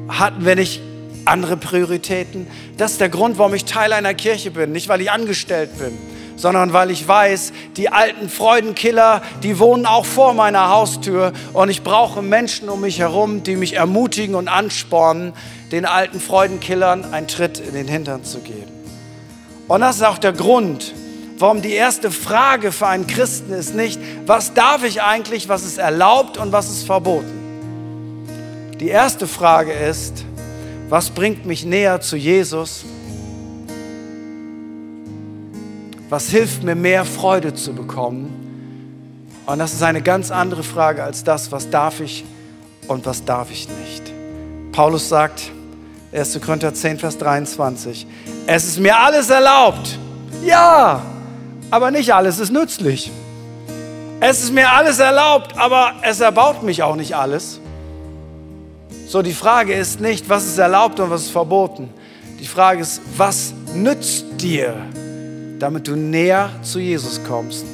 hatten 0.09 0.45
wir 0.45 0.57
nicht 0.57 0.81
andere 1.29 1.57
Prioritäten? 1.57 2.47
Das 2.77 2.93
ist 2.93 3.01
der 3.01 3.09
Grund, 3.09 3.39
warum 3.39 3.55
ich 3.55 3.65
Teil 3.65 3.93
einer 3.93 4.15
Kirche 4.15 4.51
bin, 4.51 4.73
nicht 4.73 4.89
weil 4.89 5.01
ich 5.01 5.11
angestellt 5.11 5.77
bin, 5.79 5.97
sondern 6.37 6.73
weil 6.73 6.91
ich 6.91 7.07
weiß, 7.07 7.53
die 7.77 7.91
alten 7.91 8.29
Freudenkiller, 8.29 9.23
die 9.43 9.59
wohnen 9.59 9.87
auch 9.87 10.07
vor 10.07 10.35
meiner 10.35 10.71
Haustür 10.71 11.33
und 11.53 11.69
ich 11.69 11.83
brauche 11.83 12.23
Menschen 12.23 12.69
um 12.69 12.81
mich 12.81 12.99
herum, 13.01 13.43
die 13.43 13.57
mich 13.57 13.75
ermutigen 13.75 14.35
und 14.35 14.49
anspornen, 14.49 15.33
den 15.73 15.85
alten 15.85 16.21
Freudenkillern 16.21 17.13
einen 17.13 17.29
Tritt 17.29 17.59
in 17.59 17.75
den 17.75 17.89
Hintern 17.89 18.25
zu 18.25 18.39
geben. 18.39 18.73
Und 19.67 19.83
das 19.83 19.97
ist 19.97 20.03
auch 20.03 20.19
der 20.19 20.33
Grund, 20.33 20.95
warum 21.39 21.61
die 21.61 21.73
erste 21.73 22.11
Frage 22.11 22.73
für 22.73 22.87
einen 22.87 23.07
Christen 23.07 23.53
ist 23.53 23.75
nicht, 23.75 24.01
was 24.27 24.55
darf 24.55 24.85
ich 24.85 25.03
eigentlich, 25.03 25.49
was 25.49 25.65
ist 25.65 25.79
erlaubt 25.79 26.39
und 26.39 26.53
was 26.53 26.71
ist 26.71 26.85
verboten. 26.85 27.39
Die 28.81 28.89
erste 28.89 29.27
Frage 29.27 29.73
ist, 29.73 30.25
was 30.89 31.11
bringt 31.11 31.45
mich 31.45 31.65
näher 31.65 32.01
zu 32.01 32.17
Jesus? 32.17 32.85
Was 36.09 36.29
hilft 36.31 36.63
mir 36.63 36.75
mehr 36.75 37.05
Freude 37.05 37.53
zu 37.55 37.75
bekommen? 37.75 38.35
Und 39.45 39.59
das 39.59 39.75
ist 39.75 39.83
eine 39.83 40.03
ganz 40.03 40.31
andere 40.31 40.63
Frage 40.63 41.03
als 41.03 41.25
das, 41.25 41.53
was 41.53 41.69
darf 41.71 42.01
ich 42.01 42.25
und 42.87 43.05
was 43.07 43.25
darf 43.25 43.51
ich 43.51 43.69
nicht. 43.69 44.13
Paulus 44.73 45.09
sagt, 45.09 45.51
1. 46.13 46.41
Korinther 46.41 46.73
10, 46.73 46.99
Vers 46.99 47.19
23, 47.19 48.07
es 48.47 48.65
ist 48.65 48.79
mir 48.79 48.99
alles 48.99 49.29
erlaubt. 49.29 49.99
Ja, 50.43 51.03
aber 51.71 51.91
nicht 51.91 52.15
alles 52.15 52.39
ist 52.39 52.51
nützlich. 52.51 53.11
Es 54.21 54.43
ist 54.43 54.53
mir 54.53 54.71
alles 54.71 54.99
erlaubt, 54.99 55.57
aber 55.59 55.93
es 56.03 56.21
erbaut 56.21 56.63
mich 56.63 56.83
auch 56.83 56.97
nicht 56.97 57.15
alles. 57.15 57.61
So, 59.09 59.23
die 59.23 59.33
Frage 59.33 59.73
ist 59.73 60.03
nicht, 60.03 60.29
was 60.29 60.45
ist 60.45 60.59
erlaubt 60.59 61.01
und 61.01 61.09
was 61.09 61.23
ist 61.23 61.31
verboten. 61.31 61.89
Die 62.39 62.47
Frage 62.47 62.83
ist, 62.83 63.01
was 63.17 63.55
nützt 63.75 64.27
dir, 64.37 64.77
damit 65.59 65.89
du 65.89 65.97
näher 65.97 66.51
zu 66.61 66.79
Jesus 66.79 67.19
kommst 67.27 67.65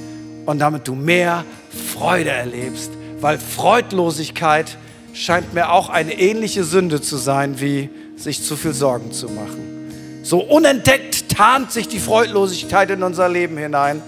und 0.47 0.61
damit 0.61 0.87
du 0.87 0.95
mehr 0.95 1.45
Freude 1.93 2.31
erlebst. 2.31 2.93
Weil 3.21 3.39
Freudlosigkeit 3.39 4.79
scheint 5.13 5.55
mir 5.55 5.73
auch 5.73 5.89
eine 5.89 6.13
ähnliche 6.13 6.63
Sünde 6.63 7.01
zu 7.01 7.17
sein, 7.17 7.61
wie 7.61 7.91
sich 8.15 8.45
zu 8.45 8.55
viel 8.55 8.73
Sorgen 8.73 9.11
zu 9.11 9.29
machen. 9.29 10.21
So 10.23 10.39
unentdeckt 10.39 11.31
tarnt 11.31 11.73
sich 11.73 11.89
die 11.89 11.99
Freudlosigkeit 11.99 12.91
in 12.91 13.03
unser 13.03 13.29
Leben 13.29 13.57
hinein, 13.57 14.03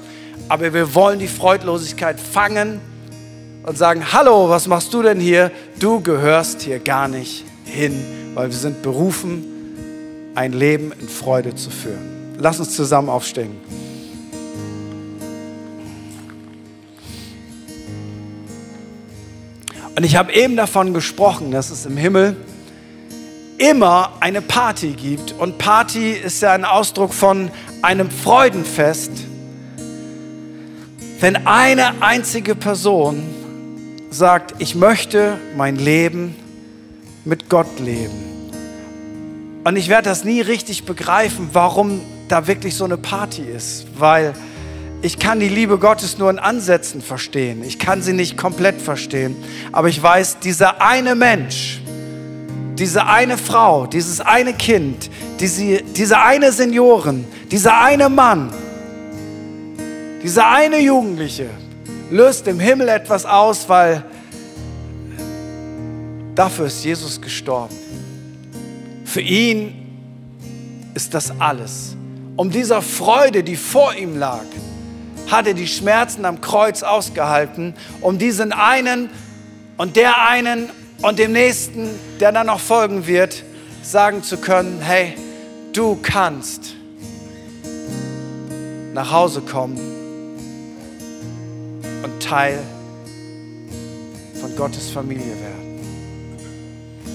aber 0.49 0.73
wir 0.73 0.95
wollen 0.95 1.19
die 1.19 1.27
Freudlosigkeit 1.27 2.21
fangen 2.21 2.81
und 3.67 3.77
sagen, 3.77 4.13
hallo, 4.13 4.49
was 4.49 4.69
machst 4.69 4.95
du 4.95 5.03
denn 5.03 5.19
hier? 5.21 5.51
Du 5.79 6.01
gehörst 6.01 6.63
hier 6.63 6.79
gar 6.79 7.09
nicht 7.09 7.45
hin, 7.65 8.33
weil 8.35 8.49
wir 8.49 8.57
sind 8.57 8.81
berufen, 8.81 9.45
ein 10.37 10.53
Leben 10.53 10.93
in 10.99 11.09
Freude 11.09 11.55
zu 11.55 11.71
führen. 11.71 12.37
Lass 12.39 12.61
uns 12.61 12.77
zusammen 12.77 13.09
aufstehen. 13.09 13.57
Und 19.97 20.05
ich 20.05 20.15
habe 20.15 20.33
eben 20.33 20.57
davon 20.57 20.95
gesprochen, 20.95 21.51
dass 21.51 21.71
es 21.71 21.87
im 21.87 21.97
Himmel 21.97 22.37
immer 23.59 24.13
eine 24.21 24.43
Party 24.43 24.91
gibt. 24.93 25.33
Und 25.33 25.59
Party 25.59 26.13
ist 26.13 26.41
ja 26.43 26.53
ein 26.53 26.65
Ausdruck 26.65 27.13
von 27.13 27.51
einem 27.83 28.11
Freudenfest. 28.11 29.11
Wenn 31.19 31.47
eine 31.47 32.03
einzige 32.03 32.55
Person 32.55 33.23
sagt, 34.17 34.55
ich 34.59 34.75
möchte 34.75 35.39
mein 35.57 35.77
Leben 35.77 36.35
mit 37.25 37.49
Gott 37.49 37.79
leben. 37.79 38.37
Und 39.65 39.77
ich 39.77 39.89
werde 39.89 40.09
das 40.09 40.25
nie 40.25 40.41
richtig 40.41 40.85
begreifen, 40.85 41.51
warum 41.53 42.01
da 42.29 42.47
wirklich 42.47 42.75
so 42.75 42.85
eine 42.85 42.97
Party 42.97 43.43
ist, 43.43 43.87
weil 43.99 44.33
ich 45.03 45.19
kann 45.19 45.41
die 45.41 45.49
Liebe 45.49 45.79
Gottes 45.79 46.19
nur 46.19 46.31
in 46.31 46.39
Ansätzen 46.39 47.03
verstehen. 47.03 47.63
Ich 47.63 47.79
kann 47.79 48.01
sie 48.01 48.13
nicht 48.13 48.37
komplett 48.37 48.81
verstehen. 48.81 49.37
Aber 49.73 49.89
ich 49.89 50.03
weiß, 50.03 50.39
dieser 50.39 50.81
eine 50.81 51.15
Mensch, 51.15 51.81
diese 52.79 53.07
eine 53.07 53.37
Frau, 53.37 53.87
dieses 53.87 54.21
eine 54.21 54.55
Kind, 54.55 55.11
diese, 55.41 55.83
diese 55.83 56.21
eine 56.21 56.53
Seniorin, 56.53 57.25
dieser 57.51 57.81
eine 57.81 58.09
Mann, 58.09 58.53
dieser 60.23 60.49
eine 60.51 60.79
Jugendliche 60.81 61.49
löst 62.11 62.47
im 62.47 62.61
Himmel 62.61 62.89
etwas 62.89 63.25
aus, 63.25 63.69
weil 63.69 64.05
dafür 66.35 66.67
ist 66.67 66.85
Jesus 66.85 67.21
gestorben. 67.21 67.75
Für 69.05 69.21
ihn 69.21 69.75
ist 70.95 71.15
das 71.15 71.33
alles. 71.41 71.97
Um 72.37 72.51
dieser 72.51 72.83
Freude, 72.83 73.43
die 73.43 73.57
vor 73.57 73.95
ihm 73.95 74.19
lag, 74.19 74.45
hat 75.31 75.47
er 75.47 75.55
die 75.55 75.67
Schmerzen 75.67 76.25
am 76.25 76.41
Kreuz 76.41 76.83
ausgehalten, 76.83 77.75
um 78.01 78.19
diesen 78.19 78.53
einen 78.53 79.11
und 79.77 79.97
der 79.97 80.29
einen 80.29 80.71
und 81.03 81.19
dem 81.19 81.33
nächsten, 81.33 81.89
der 82.21 82.33
dann 82.33 82.47
noch 82.47 82.61
folgen 82.61 83.07
wird, 83.07 83.43
sagen 83.83 84.23
zu 84.23 84.37
können, 84.37 84.81
hey, 84.81 85.15
du 85.73 85.99
kannst 86.01 86.75
nach 88.95 89.11
Hause 89.11 89.41
kommen 89.41 89.96
Teil 92.29 92.59
von 94.41 94.57
Gottes 94.57 94.91
Familie 94.91 95.27
werden. 95.27 95.81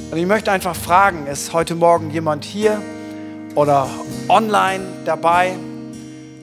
Und 0.09 0.17
ich 0.17 0.25
möchte 0.25 0.51
einfach 0.51 0.75
fragen, 0.75 1.27
ist 1.27 1.51
heute 1.51 1.75
Morgen 1.75 2.11
jemand 2.11 2.45
hier 2.45 2.81
oder 3.55 3.89
online 4.29 4.83
dabei, 5.05 5.55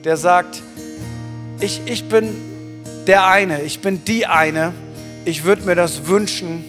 der 0.03 0.17
sagt, 0.17 0.61
ich, 1.59 1.81
ich 1.85 2.07
bin 2.07 2.35
der 3.07 3.25
eine, 3.25 3.63
ich 3.63 3.81
bin 3.81 4.05
die 4.05 4.27
eine, 4.27 4.73
ich 5.25 5.43
würde 5.43 5.63
mir 5.63 5.75
das 5.75 6.07
wünschen, 6.07 6.63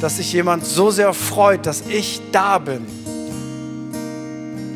dass 0.00 0.18
sich 0.18 0.32
jemand 0.32 0.66
so 0.66 0.90
sehr 0.90 1.14
freut, 1.14 1.66
dass 1.66 1.82
ich 1.88 2.20
da 2.30 2.58
bin. 2.58 2.86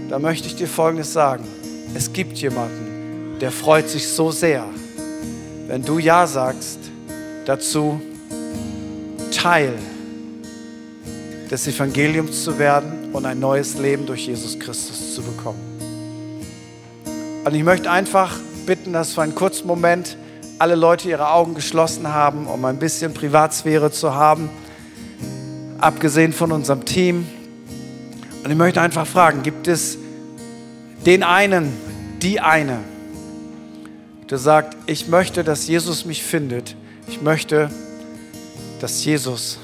Da 0.09 0.19
möchte 0.19 0.47
ich 0.47 0.57
dir 0.57 0.69
Folgendes 0.69 1.13
sagen. 1.13 1.45
Es 1.95 2.13
gibt 2.13 2.39
jemanden, 2.39 3.39
der 3.41 3.51
freut 3.51 3.89
sich 3.89 4.09
so 4.09 4.31
sehr, 4.31 4.65
wenn 5.67 5.83
du 5.83 5.99
Ja 5.99 6.27
sagst 6.27 6.79
dazu, 7.47 8.01
Teil 9.31 9.75
des 11.51 11.67
Evangeliums 11.67 12.45
zu 12.45 12.59
werden 12.59 13.11
und 13.13 13.27
ein 13.27 13.39
neues 13.39 13.79
Leben 13.79 14.07
durch 14.07 14.27
Jesus 14.27 14.59
Christus 14.59 15.15
zu 15.15 15.23
bekommen. 15.23 15.61
Und 17.45 17.55
ich 17.55 17.63
möchte 17.63 17.91
einfach 17.91 18.39
bitten, 18.67 18.93
dass 18.93 19.13
für 19.13 19.23
einen 19.23 19.35
kurzen 19.35 19.67
Moment 19.67 20.17
alle 20.59 20.75
Leute 20.75 21.09
ihre 21.09 21.31
Augen 21.31 21.55
geschlossen 21.55 22.13
haben, 22.13 22.47
um 22.47 22.65
ein 22.65 22.79
bisschen 22.79 23.13
Privatsphäre 23.13 23.91
zu 23.91 24.15
haben, 24.15 24.49
abgesehen 25.79 26.33
von 26.33 26.53
unserem 26.53 26.85
Team. 26.85 27.27
Und 28.43 28.51
ich 28.51 28.57
möchte 28.57 28.81
einfach 28.81 29.07
fragen, 29.07 29.43
gibt 29.43 29.69
es 29.69 29.99
den 31.05 31.23
einen, 31.23 31.73
die 32.23 32.41
eine, 32.41 32.79
der 34.35 34.41
sagt, 34.41 34.77
ich 34.87 35.07
möchte, 35.07 35.45
dass 35.45 35.69
Jesus 35.69 36.05
mich 36.07 36.25
findet. 36.25 36.75
Ich 37.07 37.23
möchte, 37.23 37.71
dass 38.81 39.05
Jesus 39.05 39.61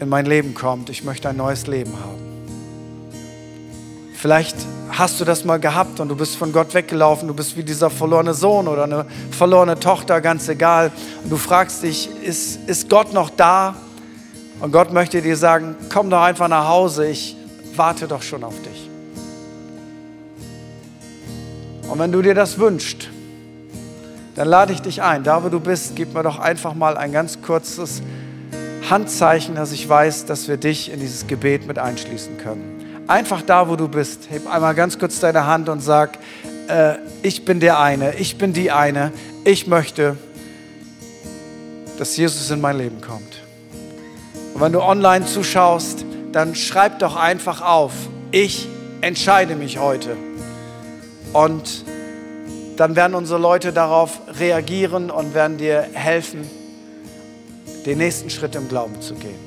in 0.00 0.08
mein 0.08 0.26
Leben 0.26 0.54
kommt. 0.54 0.90
Ich 0.90 1.04
möchte 1.04 1.28
ein 1.28 1.36
neues 1.36 1.68
Leben 1.68 1.92
haben. 1.92 2.18
Vielleicht 4.16 4.56
hast 4.90 5.20
du 5.20 5.24
das 5.24 5.44
mal 5.44 5.60
gehabt 5.60 6.00
und 6.00 6.08
du 6.08 6.16
bist 6.16 6.34
von 6.34 6.52
Gott 6.52 6.74
weggelaufen, 6.74 7.28
du 7.28 7.34
bist 7.34 7.56
wie 7.56 7.62
dieser 7.62 7.90
verlorene 7.90 8.34
Sohn 8.34 8.66
oder 8.66 8.82
eine 8.82 9.06
verlorene 9.30 9.78
Tochter, 9.78 10.20
ganz 10.20 10.48
egal. 10.48 10.90
Und 11.22 11.30
du 11.30 11.36
fragst 11.36 11.84
dich, 11.84 12.10
ist, 12.24 12.68
ist 12.68 12.90
Gott 12.90 13.12
noch 13.12 13.30
da? 13.30 13.76
Und 14.58 14.72
Gott 14.72 14.92
möchte 14.92 15.22
dir 15.22 15.36
sagen, 15.36 15.76
komm 15.92 16.10
doch 16.10 16.22
einfach 16.22 16.48
nach 16.48 16.66
Hause, 16.66 17.06
ich 17.06 17.36
warte 17.76 18.08
doch 18.08 18.22
schon 18.22 18.42
auf 18.42 18.60
dich. 18.62 18.90
Und 21.88 22.00
wenn 22.00 22.10
du 22.10 22.20
dir 22.20 22.34
das 22.34 22.58
wünschst, 22.58 23.10
dann 24.34 24.48
lade 24.48 24.72
ich 24.72 24.80
dich 24.80 25.02
ein. 25.02 25.24
Da, 25.24 25.44
wo 25.44 25.48
du 25.48 25.60
bist, 25.60 25.96
gib 25.96 26.14
mir 26.14 26.22
doch 26.22 26.38
einfach 26.38 26.74
mal 26.74 26.96
ein 26.96 27.12
ganz 27.12 27.42
kurzes 27.42 28.02
Handzeichen, 28.88 29.54
dass 29.54 29.72
ich 29.72 29.88
weiß, 29.88 30.26
dass 30.26 30.48
wir 30.48 30.56
dich 30.56 30.92
in 30.92 31.00
dieses 31.00 31.26
Gebet 31.26 31.66
mit 31.66 31.78
einschließen 31.78 32.38
können 32.38 32.80
einfach 33.10 33.42
da, 33.42 33.68
wo 33.68 33.74
du 33.74 33.88
bist, 33.88 34.30
heb 34.30 34.46
einmal 34.46 34.74
ganz 34.74 34.98
kurz 34.98 35.18
deine 35.18 35.44
Hand 35.44 35.68
und 35.68 35.80
sag, 35.80 36.16
äh, 36.68 36.94
ich 37.22 37.44
bin 37.44 37.58
der 37.58 37.80
eine, 37.80 38.14
ich 38.14 38.38
bin 38.38 38.52
die 38.52 38.70
eine, 38.70 39.12
ich 39.44 39.66
möchte, 39.66 40.16
dass 41.98 42.16
Jesus 42.16 42.50
in 42.50 42.60
mein 42.60 42.78
Leben 42.78 43.00
kommt. 43.00 43.42
Und 44.54 44.60
wenn 44.60 44.72
du 44.72 44.80
online 44.80 45.26
zuschaust, 45.26 46.04
dann 46.32 46.54
schreib 46.54 47.00
doch 47.00 47.16
einfach 47.16 47.60
auf, 47.60 47.92
ich 48.30 48.68
entscheide 49.00 49.56
mich 49.56 49.78
heute. 49.78 50.16
Und 51.32 51.84
dann 52.80 52.96
werden 52.96 53.14
unsere 53.14 53.38
Leute 53.38 53.72
darauf 53.72 54.20
reagieren 54.38 55.10
und 55.10 55.34
werden 55.34 55.58
dir 55.58 55.86
helfen, 55.92 56.48
den 57.86 57.98
nächsten 57.98 58.30
Schritt 58.30 58.54
im 58.54 58.68
Glauben 58.68 59.00
zu 59.00 59.14
gehen. 59.14 59.38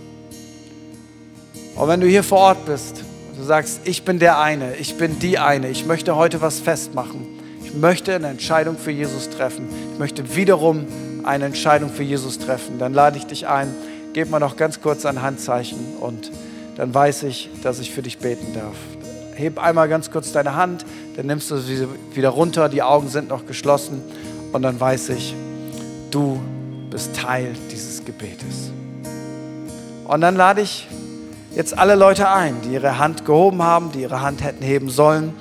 Und 1.75 1.87
wenn 1.87 1.99
du 1.99 2.07
hier 2.07 2.23
vor 2.23 2.39
Ort 2.39 2.65
bist 2.65 3.03
Du 3.35 3.41
sagst, 3.41 3.81
ich 3.85 4.05
bin 4.05 4.19
der 4.19 4.39
eine, 4.39 4.75
ich 4.75 4.95
bin 4.97 5.17
die 5.17 5.39
eine, 5.39 5.69
ich 5.69 5.87
möchte 5.87 6.15
heute 6.15 6.39
was 6.41 6.59
festmachen. 6.59 7.25
Ich 7.63 7.73
möchte 7.73 8.13
eine 8.13 8.27
Entscheidung 8.27 8.77
für 8.77 8.91
Jesus 8.91 9.31
treffen. 9.31 9.67
Ich 9.91 9.97
möchte 9.97 10.35
wiederum 10.35 10.85
eine 11.23 11.45
Entscheidung 11.45 11.89
für 11.89 12.03
Jesus 12.03 12.37
treffen. 12.37 12.77
Dann 12.77 12.93
lade 12.93 13.17
ich 13.17 13.25
dich 13.25 13.47
ein, 13.47 13.73
gib 14.13 14.29
mir 14.29 14.39
noch 14.39 14.55
ganz 14.55 14.81
kurz 14.81 15.05
ein 15.07 15.23
Handzeichen 15.23 15.97
und 15.99 16.31
dann 16.77 16.93
weiß 16.93 17.23
ich, 17.23 17.49
dass 17.63 17.79
ich 17.79 17.91
für 17.91 18.03
dich 18.03 18.19
beten 18.19 18.53
darf. 18.53 18.75
Heb 19.35 19.57
einmal 19.57 19.89
ganz 19.89 20.11
kurz 20.11 20.31
deine 20.31 20.55
Hand, 20.55 20.85
dann 21.15 21.27
nimmst 21.27 21.51
du 21.51 21.57
sie 21.57 21.87
wieder 22.13 22.29
runter, 22.29 22.69
die 22.69 22.81
Augen 22.81 23.07
sind 23.07 23.29
noch 23.29 23.45
geschlossen 23.45 24.01
und 24.51 24.61
dann 24.61 24.79
weiß 24.79 25.09
ich, 25.09 25.35
du 26.11 26.39
bist 26.89 27.15
Teil 27.15 27.55
dieses 27.71 28.03
Gebetes. 28.03 28.71
Und 30.05 30.21
dann 30.21 30.35
lade 30.35 30.61
ich 30.61 30.87
jetzt 31.55 31.77
alle 31.77 31.95
Leute 31.95 32.29
ein, 32.29 32.55
die 32.63 32.73
ihre 32.73 32.97
Hand 32.97 33.25
gehoben 33.25 33.61
haben, 33.61 33.91
die 33.91 34.01
ihre 34.01 34.21
Hand 34.21 34.43
hätten 34.43 34.63
heben 34.63 34.89
sollen, 34.89 35.33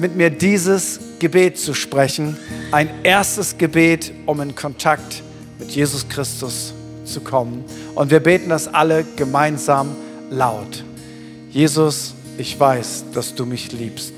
mit 0.00 0.16
mir 0.16 0.30
dieses 0.30 1.00
Gebet 1.18 1.58
zu 1.58 1.74
sprechen. 1.74 2.36
Ein 2.70 2.88
erstes 3.02 3.58
Gebet, 3.58 4.12
um 4.26 4.40
in 4.40 4.54
Kontakt 4.54 5.22
mit 5.58 5.70
Jesus 5.70 6.08
Christus 6.08 6.74
zu 7.04 7.20
kommen. 7.20 7.64
Und 7.94 8.10
wir 8.10 8.20
beten 8.20 8.50
das 8.50 8.72
alle 8.72 9.04
gemeinsam 9.16 9.88
laut. 10.30 10.84
Jesus, 11.50 12.14
ich 12.36 12.58
weiß, 12.58 13.06
dass 13.12 13.34
du 13.34 13.46
mich 13.46 13.72
liebst. 13.72 14.17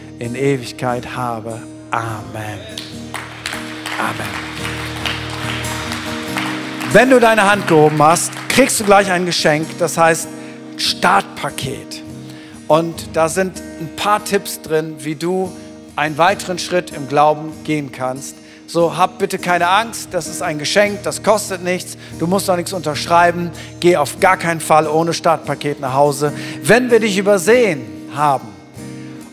in 0.21 0.35
Ewigkeit 0.35 1.15
habe. 1.15 1.59
Amen. 1.89 2.59
Amen. 3.97 4.29
Wenn 6.93 7.09
du 7.09 7.19
deine 7.19 7.49
Hand 7.49 7.67
gehoben 7.67 8.01
hast, 8.03 8.31
kriegst 8.47 8.79
du 8.79 8.83
gleich 8.83 9.09
ein 9.09 9.25
Geschenk, 9.25 9.67
das 9.79 9.97
heißt 9.97 10.27
Startpaket. 10.77 12.03
Und 12.67 13.15
da 13.15 13.29
sind 13.29 13.59
ein 13.79 13.95
paar 13.95 14.23
Tipps 14.23 14.61
drin, 14.61 14.95
wie 14.99 15.15
du 15.15 15.51
einen 15.95 16.19
weiteren 16.19 16.59
Schritt 16.59 16.91
im 16.91 17.07
Glauben 17.07 17.51
gehen 17.63 17.91
kannst. 17.91 18.35
So, 18.67 18.95
hab 18.95 19.17
bitte 19.17 19.39
keine 19.39 19.67
Angst, 19.69 20.09
das 20.11 20.27
ist 20.27 20.43
ein 20.43 20.59
Geschenk, 20.59 21.01
das 21.01 21.23
kostet 21.23 21.63
nichts, 21.63 21.97
du 22.19 22.27
musst 22.27 22.47
auch 22.49 22.55
nichts 22.55 22.73
unterschreiben, 22.73 23.49
geh 23.79 23.97
auf 23.97 24.19
gar 24.19 24.37
keinen 24.37 24.61
Fall 24.61 24.87
ohne 24.87 25.13
Startpaket 25.13 25.79
nach 25.79 25.93
Hause. 25.93 26.31
Wenn 26.61 26.91
wir 26.91 26.99
dich 26.99 27.17
übersehen 27.17 27.81
haben, 28.15 28.50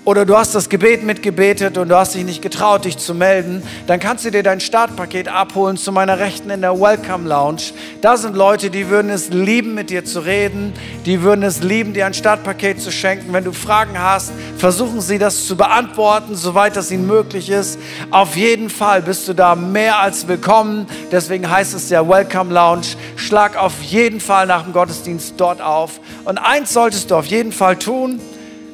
oder 0.09 0.25
du 0.25 0.39
hast 0.39 0.55
das 0.55 0.71
Gebet 0.71 1.03
mitgebetet 1.03 1.77
und 1.77 1.91
du 1.91 1.95
hast 1.99 2.15
dich 2.15 2.25
nicht 2.25 2.41
getraut, 2.41 2.87
dich 2.87 2.97
zu 2.97 3.15
melden, 3.15 3.63
dann 3.87 4.01
kannst 4.01 4.25
du 4.25 4.31
dir 4.31 4.43
dein 4.43 4.59
Startpaket 4.59 5.29
abholen 5.29 5.77
zu 5.77 5.93
meiner 5.93 6.19
Rechten 6.19 6.49
in 6.49 6.63
der 6.63 6.81
Welcome 6.81 7.29
Lounge. 7.29 7.75
Da 8.01 8.17
sind 8.17 8.35
Leute, 8.35 8.71
die 8.71 8.89
würden 8.89 9.11
es 9.11 9.29
lieben, 9.29 9.75
mit 9.75 9.91
dir 9.91 10.07
zu 10.07 10.21
reden, 10.21 10.73
die 11.05 11.21
würden 11.21 11.43
es 11.43 11.63
lieben, 11.63 11.93
dir 11.93 12.07
ein 12.07 12.15
Startpaket 12.15 12.81
zu 12.81 12.91
schenken. 12.91 13.35
Wenn 13.35 13.45
du 13.45 13.53
Fragen 13.53 13.99
hast, 14.03 14.33
versuchen 14.57 15.03
sie 15.03 15.19
das 15.19 15.47
zu 15.47 15.59
beantworten, 15.59 16.37
soweit 16.37 16.77
das 16.77 16.91
ihnen 16.91 17.07
möglich 17.07 17.51
ist. 17.51 17.79
Auf 18.11 18.35
jeden 18.35 18.71
Fall 18.71 19.03
bist 19.03 19.29
du 19.29 19.35
da 19.35 19.57
mehr 19.57 19.99
als 19.99 20.27
willkommen. 20.27 20.87
Deswegen 21.13 21.51
heißt 21.51 21.75
es 21.75 21.91
ja 21.91 22.09
Welcome 22.09 22.55
Lounge. 22.55 22.97
Schlag 23.17 23.59
auf 23.59 23.83
jeden 23.83 24.21
Fall 24.21 24.47
nach 24.47 24.63
dem 24.63 24.73
Gottesdienst 24.73 25.35
dort 25.37 25.61
auf. 25.61 26.01
Und 26.25 26.39
eins 26.39 26.73
solltest 26.73 27.11
du 27.11 27.17
auf 27.17 27.27
jeden 27.27 27.53
Fall 27.53 27.77
tun, 27.77 28.23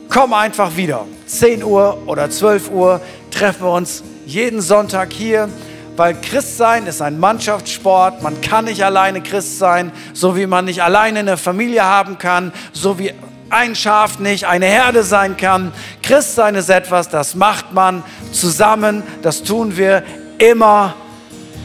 komm 0.09 0.33
einfach 0.33 0.77
wieder 0.77 1.07
10 1.35 1.65
Uhr 1.65 1.99
oder 2.07 2.31
12 2.31 2.71
Uhr 2.71 3.01
treffen 3.31 3.65
wir 3.65 3.73
uns 3.73 4.05
jeden 4.25 4.61
Sonntag 4.61 5.13
hier, 5.13 5.49
weil 5.97 6.15
Christsein 6.15 6.87
ist 6.87 7.03
ein 7.03 7.19
Mannschaftssport. 7.19 8.23
Man 8.23 8.41
kann 8.41 8.67
nicht 8.67 8.85
alleine 8.85 9.21
Christ 9.21 9.59
sein, 9.59 9.91
so 10.13 10.37
wie 10.37 10.47
man 10.47 10.65
nicht 10.65 10.83
alleine 10.83 11.19
eine 11.19 11.37
Familie 11.37 11.85
haben 11.85 12.19
kann, 12.19 12.53
so 12.73 12.99
wie 13.01 13.13
ein 13.51 13.75
Schaf 13.75 14.21
nicht 14.21 14.47
eine 14.47 14.67
Herde 14.67 15.03
sein 15.03 15.37
kann. 15.37 15.73
Christsein 16.03 16.55
ist 16.55 16.71
etwas, 16.71 17.09
das 17.09 17.35
macht 17.35 17.73
man 17.73 18.05
zusammen, 18.31 19.03
das 19.23 19.43
tun 19.43 19.77
wir 19.77 20.05
immer 20.39 20.95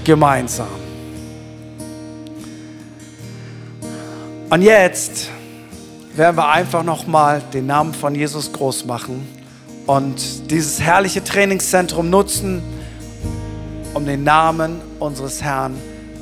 gemeinsam. 0.04 0.68
Und 4.50 4.64
jetzt 4.64 5.30
werden 6.16 6.38
wir 6.38 6.50
einfach 6.50 6.82
nochmal 6.82 7.44
den 7.54 7.68
Namen 7.68 7.94
von 7.94 8.16
Jesus 8.16 8.52
groß 8.52 8.86
machen 8.86 9.39
und 9.90 10.52
dieses 10.52 10.80
herrliche 10.80 11.24
Trainingszentrum 11.24 12.12
nutzen, 12.12 12.62
um 13.96 14.06
den 14.06 14.24
Namen 14.24 14.82
unseres 15.00 15.42
Herrn 15.42 15.76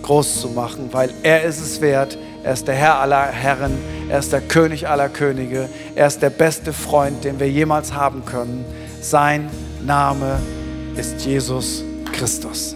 groß 0.04 0.40
zu 0.40 0.48
machen, 0.52 0.88
weil 0.94 1.10
er 1.22 1.44
ist 1.44 1.60
es 1.60 1.82
wert. 1.82 2.18
Er 2.46 2.54
ist 2.54 2.66
der 2.70 2.76
Herr 2.76 3.02
aller 3.02 3.26
Herren, 3.26 3.78
er 4.08 4.20
ist 4.20 4.32
der 4.32 4.40
König 4.40 4.88
aller 4.88 5.10
Könige, 5.10 5.68
er 5.96 6.08
ist 6.08 6.22
der 6.22 6.30
beste 6.30 6.72
Freund, 6.72 7.26
den 7.26 7.42
wir 7.42 7.50
jemals 7.50 7.92
haben 7.92 8.24
können. 8.24 8.64
Sein 9.02 9.50
Name 9.86 10.40
ist 10.96 11.26
Jesus 11.26 11.84
Christus. 12.14 12.74